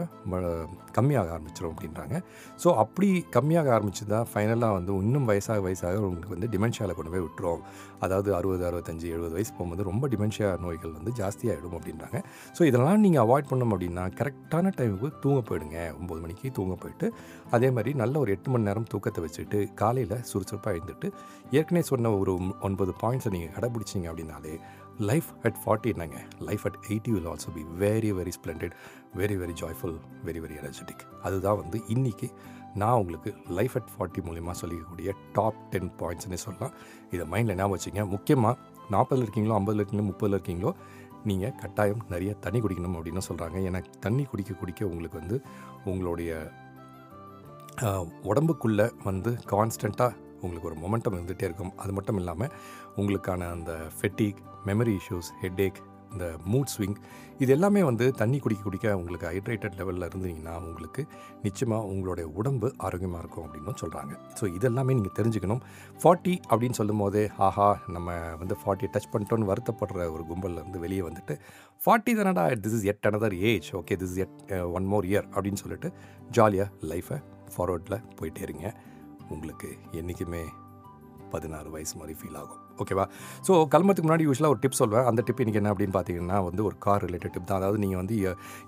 கம்மியாக 0.97 1.31
ஆரம்பிச்சிடும் 1.35 1.71
அப்படின்றாங்க. 1.73 2.15
ஸோ 2.63 2.69
அப்படி 2.83 3.07
கம்மியாக 3.35 3.71
ஆரம்பிச்சு 3.77 4.05
தான் 4.13 4.27
ஃபைனலாக 4.31 4.77
வந்து 4.77 4.91
இன்னும் 5.05 5.27
வயசாக 5.31 5.63
வயசாக 5.67 6.03
உங்களுக்கு 6.07 6.35
வந்து 6.35 6.49
டிமென்ஷியாவில் 6.89 6.97
கொண்டு 6.97 7.11
போய் 7.13 7.25
விட்டுரும். 7.25 7.61
அதாவது 8.05 8.29
அறுபது 8.37 8.63
அறுபத்தஞ்சு 8.69 9.07
எழுபது 9.15 9.33
வயசு 9.37 9.51
போகும்போது 9.57 9.83
ரொம்ப 9.91 10.07
டிமென்ஷியா 10.13 10.49
நோய்கள் 10.65 10.93
வந்து 10.97 11.11
ஜாஸ்தியாகிடும் 11.19 11.75
அப்படின்றாங்க. 11.77 12.17
ஸோ 12.57 12.61
இதெல்லாம் 12.69 13.03
நீங்கள் 13.05 13.23
அவாய்ட் 13.25 13.49
பண்ணோம் 13.51 13.73
அப்படின்னா 13.75 14.05
கரெக்டான 14.19 14.73
டைமுக்கு 14.79 15.09
தூங்க 15.23 15.39
போயிடுங்க. 15.49 15.79
ஒம்பது 16.01 16.21
மணிக்கு 16.25 16.51
தூங்க 16.59 16.75
போயிட்டு 16.83 17.07
அதே 17.55 17.69
மாதிரி 17.77 17.93
நல்ல 18.01 18.19
ஒரு 18.19 18.31
எட்டு 18.35 18.51
மணி 18.53 18.67
நேரம் 18.69 18.89
தூக்கத்தை 18.93 19.23
வச்சுட்டு 19.25 19.59
காலையில் 19.81 20.17
சுறுசுறுப்பாக 20.31 20.75
எழுந்துட்டு 20.77 21.09
ஏற்கனவே 21.59 21.85
சொன்ன 21.91 22.13
ஒரு 22.21 22.33
ஒன்பது 22.69 22.93
பாயிண்ட்ஸை 23.03 23.31
நீங்கள் 23.37 23.55
கடைபிடிச்சிங்க 23.57 24.09
அப்படின்னாலே 24.11 24.55
லைஃப் 25.09 25.27
அட் 25.47 25.59
ஃபார்ட்டி 25.63 25.89
என்னங்க? 25.93 26.17
Life 26.47 26.63
at 26.67 26.79
eighty 26.89 27.11
will 27.15 27.27
also 27.31 27.51
be 27.57 27.61
very 27.83 28.09
very 28.17 28.31
splendid 28.37 28.73
very 29.19 29.35
very 29.41 29.53
joyful 29.61 29.95
very 30.27 30.39
very 30.45 30.55
energetic 30.61 31.03
அதுதான் 31.27 31.59
வந்து 31.61 31.77
இன்றைக்கி 31.93 32.27
நான் 32.75 32.97
உங்களுக்கு 33.01 33.35
லைஃப் 33.49 33.75
அட் 33.79 33.91
ஃபார்ட்டி 33.93 34.21
மூலிமா 34.21 34.53
சொல்லிக்கக்கூடிய 34.61 35.11
டாப் 35.33 35.59
டென் 35.69 35.91
பாயிண்ட்ஸ்னே 35.99 36.39
சொல்லலாம். 36.45 36.73
இதை 37.11 37.25
மைண்டில் 37.31 37.55
ஞாபகம் 37.55 37.75
வச்சுங்க. 37.77 38.09
முக்கியமாக 38.09 38.57
நாற்பதில் 38.91 39.23
இருக்கீங்களோ 39.25 39.55
ஐம்பதில் 39.59 39.81
இருக்கீங்களோ 39.81 40.07
முப்பதில் 40.11 40.37
இருக்கீங்களோ 40.39 40.73
நீங்கள் 41.23 41.55
கட்டாயம் 41.55 42.01
நிறைய 42.09 42.33
தண்ணி 42.33 42.59
குடிக்கணும் 42.59 42.95
அப்படின்னு 42.97 43.21
சொல்கிறாங்க 43.29 43.57
ஏன்னா 43.69 43.83
தண்ணி 43.99 44.23
குடிக்க 44.23 44.53
குடிக்க 44.53 44.85
உங்களுக்கு 44.85 45.19
வந்து 45.19 45.41
உங்களுடைய 45.85 46.51
உடம்புக்குள்ளே 48.31 48.91
வந்து 49.03 49.31
கான்ஸ்டண்ட்டாக 49.31 50.15
உங்களுக்கு 50.41 50.69
ஒரு 50.69 50.77
மொமெண்டம் 50.83 51.15
இருந்துகிட்டே 51.17 51.47
இருக்கும். 51.49 51.77
அது 51.77 51.91
மட்டும் 51.93 52.17
இல்லாமல் 52.17 52.51
உங்களுக்கான 52.95 53.51
அந்த 53.51 53.87
ஃபெட்டிக் 54.01 54.39
மெமரி 54.65 54.97
இஷ்யூஸ் 54.99 55.29
ஹெட்டேக் 55.41 55.79
இந்த 56.13 56.25
மூட் 56.51 56.71
ஸ்விங் 56.75 56.95
இது 57.43 57.51
எல்லாமே 57.55 57.81
வந்து 57.83 58.05
தண்ணி 58.21 58.37
குடிக்க 58.43 58.61
குடிக்க 58.63 58.95
உங்களுக்கு 58.99 59.27
ஹைட்ரேட்டட் 59.31 59.75
லெவலில் 59.79 60.05
இருந்தீங்கன்னா 60.09 60.53
உங்களுக்கு 60.67 61.01
நிச்சயமாக 61.43 61.89
உங்களுடைய 61.91 62.25
உடம்பு 62.39 62.67
ஆரோக்கியமாக 62.77 63.21
இருக்கும் 63.23 63.45
அப்படின்னு 63.45 63.81
சொல்கிறாங்க 63.81 64.13
ஸோ 64.39 64.45
இதெல்லாமே 64.57 64.95
நீங்கள் 64.99 65.15
தெரிஞ்சுக்கணும். 65.19 65.61
ஃபார்ட்டி 66.01 66.33
அப்படின்னு 66.49 66.77
சொல்லும் 66.79 67.01
போதே 67.03 67.23
ஆஹா 67.47 67.67
நம்ம 67.95 68.17
வந்து 68.41 68.57
ஃபார்ட்டி 68.61 68.89
டச் 68.95 69.11
பண்ணிட்டோன்னு 69.13 69.49
வருத்தப்படுற 69.51 69.99
ஒரு 70.15 70.25
கும்பலில் 70.31 70.61
இருந்து 70.61 70.83
வெளியே 70.85 71.01
வந்துட்டு 71.01 71.35
ஃபார்ட்டி 71.85 72.13
தானடா 72.19 72.45
this 72.65 72.77
is 72.79 72.87
yet 72.93 73.07
another 73.09 73.37
age 73.51 73.69
okay 73.81 73.97
this 74.01 74.15
is 74.15 74.21
yet 74.25 74.37
one 74.77 74.87
more 74.93 75.07
year 75.11 75.27
அப்படின்னு 75.35 75.61
சொல்லிட்டு 75.63 75.91
ஜாலியாக 76.37 76.71
லைஃப்பை 76.91 77.19
ஃபார்வர்டில் 77.55 78.03
போயிட்டே 78.19 78.41
இருங்க. 78.47 78.67
உங்களுக்கு 79.29 79.69
என்றைக்குமே 79.99 80.43
பதினாறு 81.33 81.69
வயசு 81.75 81.95
மாதிரி 81.97 82.15
ஃபீல் 82.19 82.37
ஆகும். 82.41 82.58
ஓகேவா? 82.83 83.05
ஸோ 83.47 83.51
கிளம்புறதுக்கு 83.73 84.07
முன்னாடி 84.07 84.25
யூஸ்வலாக 84.29 84.53
ஒரு 84.55 84.61
டிப் 84.63 84.77
சொல்வேன். 84.81 85.05
அந்த 85.11 85.21
டிப் 85.27 85.41
இன்றைக்கி 85.43 85.61
என்ன 85.61 85.71
அப்படின்னு 85.73 85.95
பார்த்தீங்கன்னா 85.97 86.37
வந்து 86.49 86.61
ஒரு 86.69 86.75
கார் 86.85 87.03
ரிலேட்டட் 87.07 87.33
டிப் 87.35 87.47
தான். 87.51 87.59
அதாவது 87.61 87.79
நீங்கள் 87.83 87.99
வந்து 88.01 88.15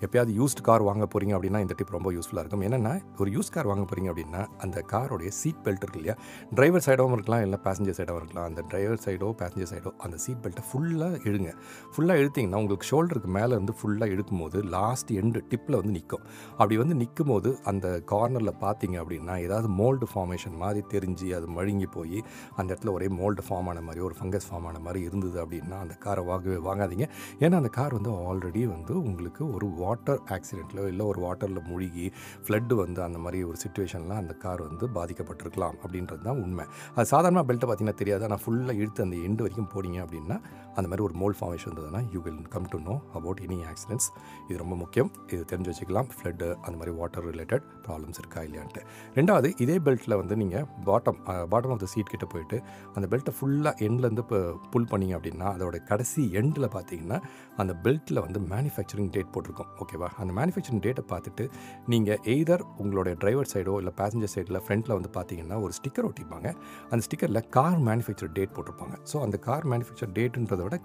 எப்பயாவது 0.05 0.33
யூஸ்ட் 0.39 0.61
கார் 0.69 0.85
வாங்க 0.89 1.05
போகிறீங்க 1.13 1.33
அப்படின்னா 1.37 1.61
இந்த 1.65 1.75
டிப் 1.79 1.95
ரொம்ப 1.97 2.11
யூஸ்ஃபுல்லாக 2.17 2.43
இருக்கும். 2.45 2.65
என்னென்னா 2.67 2.93
ஒரு 3.21 3.31
யூஸ் 3.37 3.51
கார் 3.55 3.69
வாங்க 3.71 3.85
போகிறீங்க 3.89 4.09
அப்படின்னா 4.13 4.43
அந்த 4.65 4.77
காரோடைய 4.93 5.31
சீட் 5.41 5.61
பெல்ட் 5.65 5.83
இருக்கு 5.85 6.01
இல்லையா? 6.01 6.15
டிரைவர் 6.57 6.85
சைடாகவும் 6.87 7.15
இருக்கலாம் 7.17 7.43
இல்லை 7.47 7.59
பேசஞ்சர் 7.67 7.97
சைடாகவும் 7.99 8.23
இருக்கலாம். 8.23 8.47
அந்த 8.51 8.61
டிரைவர் 8.71 9.01
சைடோ 9.05 9.29
பேசஞ்சர் 9.41 9.71
சைடோ 9.73 9.91
அந்த 10.05 10.17
சீட் 10.25 10.41
பெல்ட்டை 10.45 10.63
ஃபுல்லாக 10.69 11.19
இழுங்க. 11.29 11.51
ஃபுல்லாக 11.93 12.21
இழுத்தீங்கன்னா 12.23 12.59
உங்களுக்கு 12.63 12.87
ஷோல்டருக்கு 12.91 13.31
மேலே 13.37 13.51
இருந்து 13.57 13.75
ஃபுல்லாக 13.79 14.15
இழுக்கும் 14.15 14.41
போது 14.43 14.57
லாஸ்ட் 14.75 15.11
எண்டு 15.21 15.39
டிப்பில் 15.51 15.77
வந்து 15.79 15.93
நிற்கும் 15.97 16.23
அப்படி 16.59 16.75
வந்து 16.83 16.95
நிற்கும் 17.01 17.31
போது 17.33 17.49
அந்த 17.71 17.87
கார்னரில் 18.11 18.53
பார்த்தீங்க 18.65 18.95
அப்படின்னா 19.03 19.35
ஏதாவது 19.45 19.69
மோல்டு 19.79 20.07
ஃபார்மேஷன் 20.13 20.55
மாதிரி 20.63 20.81
தெரிஞ்சு 20.93 21.27
அது 21.37 21.47
மழுங்கி 21.57 21.87
போய் 21.97 22.17
அந்த 22.59 22.67
இடத்துல 22.71 22.93
ஒரே 22.97 23.07
மோல்டு 23.19 23.43
ஃபார்ம் 23.47 23.69
ஆன 23.71 23.81
மாதிரி 23.87 24.00
ஒரு 24.07 24.15
ஃபங்கஸ் 24.19 24.47
ஃபார்ம் 24.49 24.67
ஆன 24.69 24.81
மாதிரி 24.87 25.01
இருந்தது 25.07 25.37
அப்படின்னா 25.43 25.77
அந்த 25.85 25.95
காரை 26.05 26.23
வாங்கவே 26.29 26.59
வாங்காதீங்க. 26.67 27.07
ஏன்னா 27.43 27.55
அந்த 27.61 27.71
கார் 27.77 27.95
வந்து 27.97 28.11
ஆல்ரெடி 28.29 28.63
வந்து 28.75 28.93
உங்களுக்கு 29.09 29.43
ஒரு 29.55 29.67
வாட்டர் 29.81 30.21
ஆக்சிடெண்ட்டில் 30.35 30.81
இல்லை 30.91 31.05
ஒரு 31.11 31.21
வாட்டரில் 31.25 31.61
மூழ்கி 31.69 32.05
ஃப்ளட்டு 32.45 32.75
வந்து 32.83 33.01
அந்த 33.07 33.19
மாதிரி 33.25 33.39
ஒரு 33.49 33.57
சுச்சுவேஷனில் 33.63 34.15
அந்த 34.21 34.35
கார் 34.45 34.63
வந்து 34.69 34.87
பாதிக்கப்பட்டிருக்கலாம் 34.97 35.77
அப்படின்றது 35.83 36.23
தான் 36.29 36.41
உண்மை. 36.45 36.65
அது 36.95 37.07
சாதாரண 37.13 37.43
பெல்ட்டை 37.49 37.67
பார்த்தீங்கன்னா 37.69 38.01
தெரியாது. 38.01 38.25
ஆனால் 38.29 38.43
ஃபுல்லாக 38.43 38.81
இழுத்து 38.81 39.05
அந்த 39.05 39.17
எண்டு 39.27 39.43
வரைக்கும் 39.45 39.71
போனீங்க 39.75 39.99
அப்படின்னா 40.05 40.37
அந்த 40.77 40.87
மாதிரி 40.89 41.03
ஒரு 41.07 41.15
மோல் 41.21 41.37
ஃபார்மேஷன் 41.37 41.69
இருந்ததுன்னா 41.69 42.01
you 42.13 42.19
will 42.25 42.41
come 42.53 42.67
to 42.73 42.77
know 42.87 42.93
about 43.19 43.41
any 43.45 43.57
accidents 43.71 44.09
இது 44.47 44.57
ரொம்ப 44.63 44.75
முக்கியம். 44.83 45.09
இது 45.33 45.41
தெரிஞ்சு 45.51 45.69
வச்சுக்கலாம். 45.71 46.09
ஃப்ளட்டு 46.17 46.47
அந்த 46.65 46.75
மாதிரி 46.79 46.93
வாட்டர் 46.99 47.25
ரிலேட்டட் 47.31 47.65
ப்ராப்ளம்ஸ் 47.87 48.19
இருக்கா 48.21 48.41
இல்லையான்ட்டு. 48.47 48.83
ரெண்டாவது 49.17 49.49
இதே 49.65 49.77
பெல்ட்டில் 49.85 50.17
வந்து 50.21 50.35
நீங்கள் 50.41 50.65
bottom 50.89 51.19
bottom 51.53 51.73
of 51.75 51.83
the 51.83 51.89
seat 51.93 52.13
கிட்ட 52.13 52.25
போயிட்டு 52.33 52.59
அந்த 52.95 53.05
பெல்ட்டை 53.13 53.33
ஃபுல்லாக 53.37 53.83
எண்ட்லேருந்து 53.91 54.25
இப்போ 54.25 54.41
புல் 54.73 54.89
பண்ணீங்க 54.91 55.15
அப்படின்னா 55.19 55.47
அதோட 55.55 55.77
கடைசி 55.91 56.23
எண்டில் 56.41 56.67
பார்த்தீங்கன்னா 56.75 57.19
அந்த 57.61 57.73
பெல்ட்டில் 57.85 58.21
வந்து 58.25 58.39
மேனுஃபேக்சரிங் 58.53 59.11
டேட் 59.15 59.31
போட்டிருக்கும். 59.33 59.69
ஓகேவா 59.83 60.09
அந்த 60.21 60.31
மேனுஃபேக்சரிங் 60.39 60.83
டேட்டை 60.85 61.03
பார்த்துட்டு 61.13 61.45
நீங்கள் 61.93 62.19
எய்தர் 62.33 62.63
உங்களுடைய 62.83 63.13
டிரைவர் 63.21 63.51
சைடோ 63.53 63.75
இல்லை 63.81 63.93
பேசஞ்சர் 64.01 64.33
சைடில் 64.35 64.61
ஃப்ரண்ட்டில் 64.65 64.95
வந்து 64.97 65.11
பார்த்தீங்கன்னா 65.17 65.57
ஒரு 65.65 65.73
ஸ்டிக்கர் 65.79 66.07
ஒட்டிப்பாங்க. 66.09 66.47
அந்த 66.91 67.01
ஸ்டிக்கரில் 67.07 67.41
கார் 67.57 67.79
மேனுஃபேக்சர் 67.89 68.31
டேட் 68.37 68.53
போட்டிருப்பாங்க. 68.57 68.95
ஸோ 69.11 69.17
அந்த 69.25 69.39
கார் 69.47 69.67
மேனுஃபேக்சர் 69.73 70.13
டேட்டுன்றதை 70.17 70.63
விட 70.67 70.77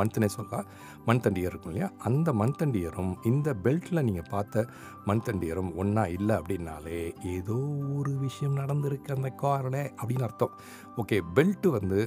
மந்த்னே 0.00 0.30
சொல்லலாம். 0.36 0.66
மந்த் 1.08 1.26
அண்ட் 1.28 1.40
இயர் 1.40 1.52
இருக்கும் 1.52 1.72
இல்லையா? 1.72 1.90
அந்த 2.08 2.28
மந்த் 2.40 2.62
அண்ட் 2.64 2.78
இயரும் 2.82 3.12
இந்த 3.32 3.48
பெல்ட்டில் 3.66 4.04
நீங்கள் 4.08 4.28
பார்த்த 4.34 4.66
மந்த் 5.08 5.28
அண்ட் 5.32 5.44
இயரும் 5.48 5.72
ஒன்றா 5.82 6.04
இல்லை 6.16 6.34
அப்படின்னாலே 6.40 7.00
ஏதோ 7.36 7.58
ஒரு 7.98 8.12
விஷயம் 8.26 8.58
நடந்திருக்கு 8.62 9.16
அந்த 9.16 9.30
காரில் 9.42 9.80
அப்படின்னு 10.00 10.26
அர்த்தம். 10.28 10.54
ஓகே 11.02 11.18
பெல்ட்டு 11.36 11.70
வந்து 11.76 12.00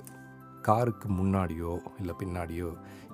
காருக்கு 0.67 1.07
முன்னாடியோ 1.19 1.73
இல்லை 1.99 2.13
பின்னாடியோ 2.21 2.69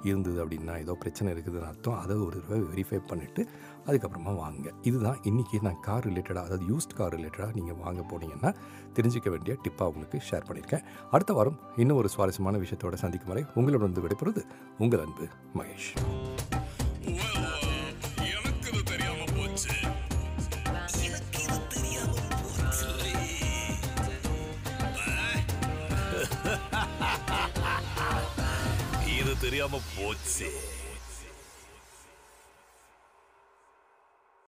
இருந்தது 0.10 0.40
அப்படின்னா 0.46 0.74
ஏதோ 0.84 0.94
பிரச்சனை 1.04 1.30
இருக்குதுன்னு 1.34 1.70
அர்த்தம். 1.70 2.00
அதை 2.02 2.16
ஒரு 2.26 2.42
தடவை 2.42 2.60
வெரிஃபை 2.72 3.00
பண்ணிவிட்டு 3.12 3.42
அதுக்கப்புறமா 3.88 4.34
வாங்க. 4.36 4.72
இதுதான் 4.90 5.20
இன்றைக்கி 5.30 5.62
நான் 5.68 5.80
கார் 5.88 6.08
ரிலேட்டடாக 6.10 6.46
அதாவது 6.48 6.66
யூஸ்ட் 6.72 6.98
கார் 7.00 7.16
ரிலேட்டடாக 7.18 7.56
நீங்கள் 7.60 7.80
வாங்க 7.84 8.04
போனீங்கன்னா 8.12 8.52
தெரிஞ்சிக்க 9.00 9.30
வேண்டிய 9.36 9.56
டிப்பாக 9.68 9.92
உங்களுக்கு 9.94 10.20
ஷேர் 10.30 10.48
பண்ணியிருக்கேன். 10.50 10.86
அடுத்த 11.12 11.34
வாரம் 11.40 11.60
இன்னும் 11.84 12.02
ஒரு 12.04 12.12
சுவாரஸ்யமான 12.16 12.62
விஷயத்தோட 12.66 12.98
சந்திக்கும் 13.06 13.34
வரை 13.34 13.46
உங்களோட 13.56 13.86
வந்து 13.88 14.06
விடைபெறுவது 14.08 14.44
உங்கள் 14.78 15.04
அன்பு 15.06 15.28
மகேஷ். 15.60 15.90
இது 29.46 29.52
தெரியாம 29.52 29.80
போச்சு 29.90 30.48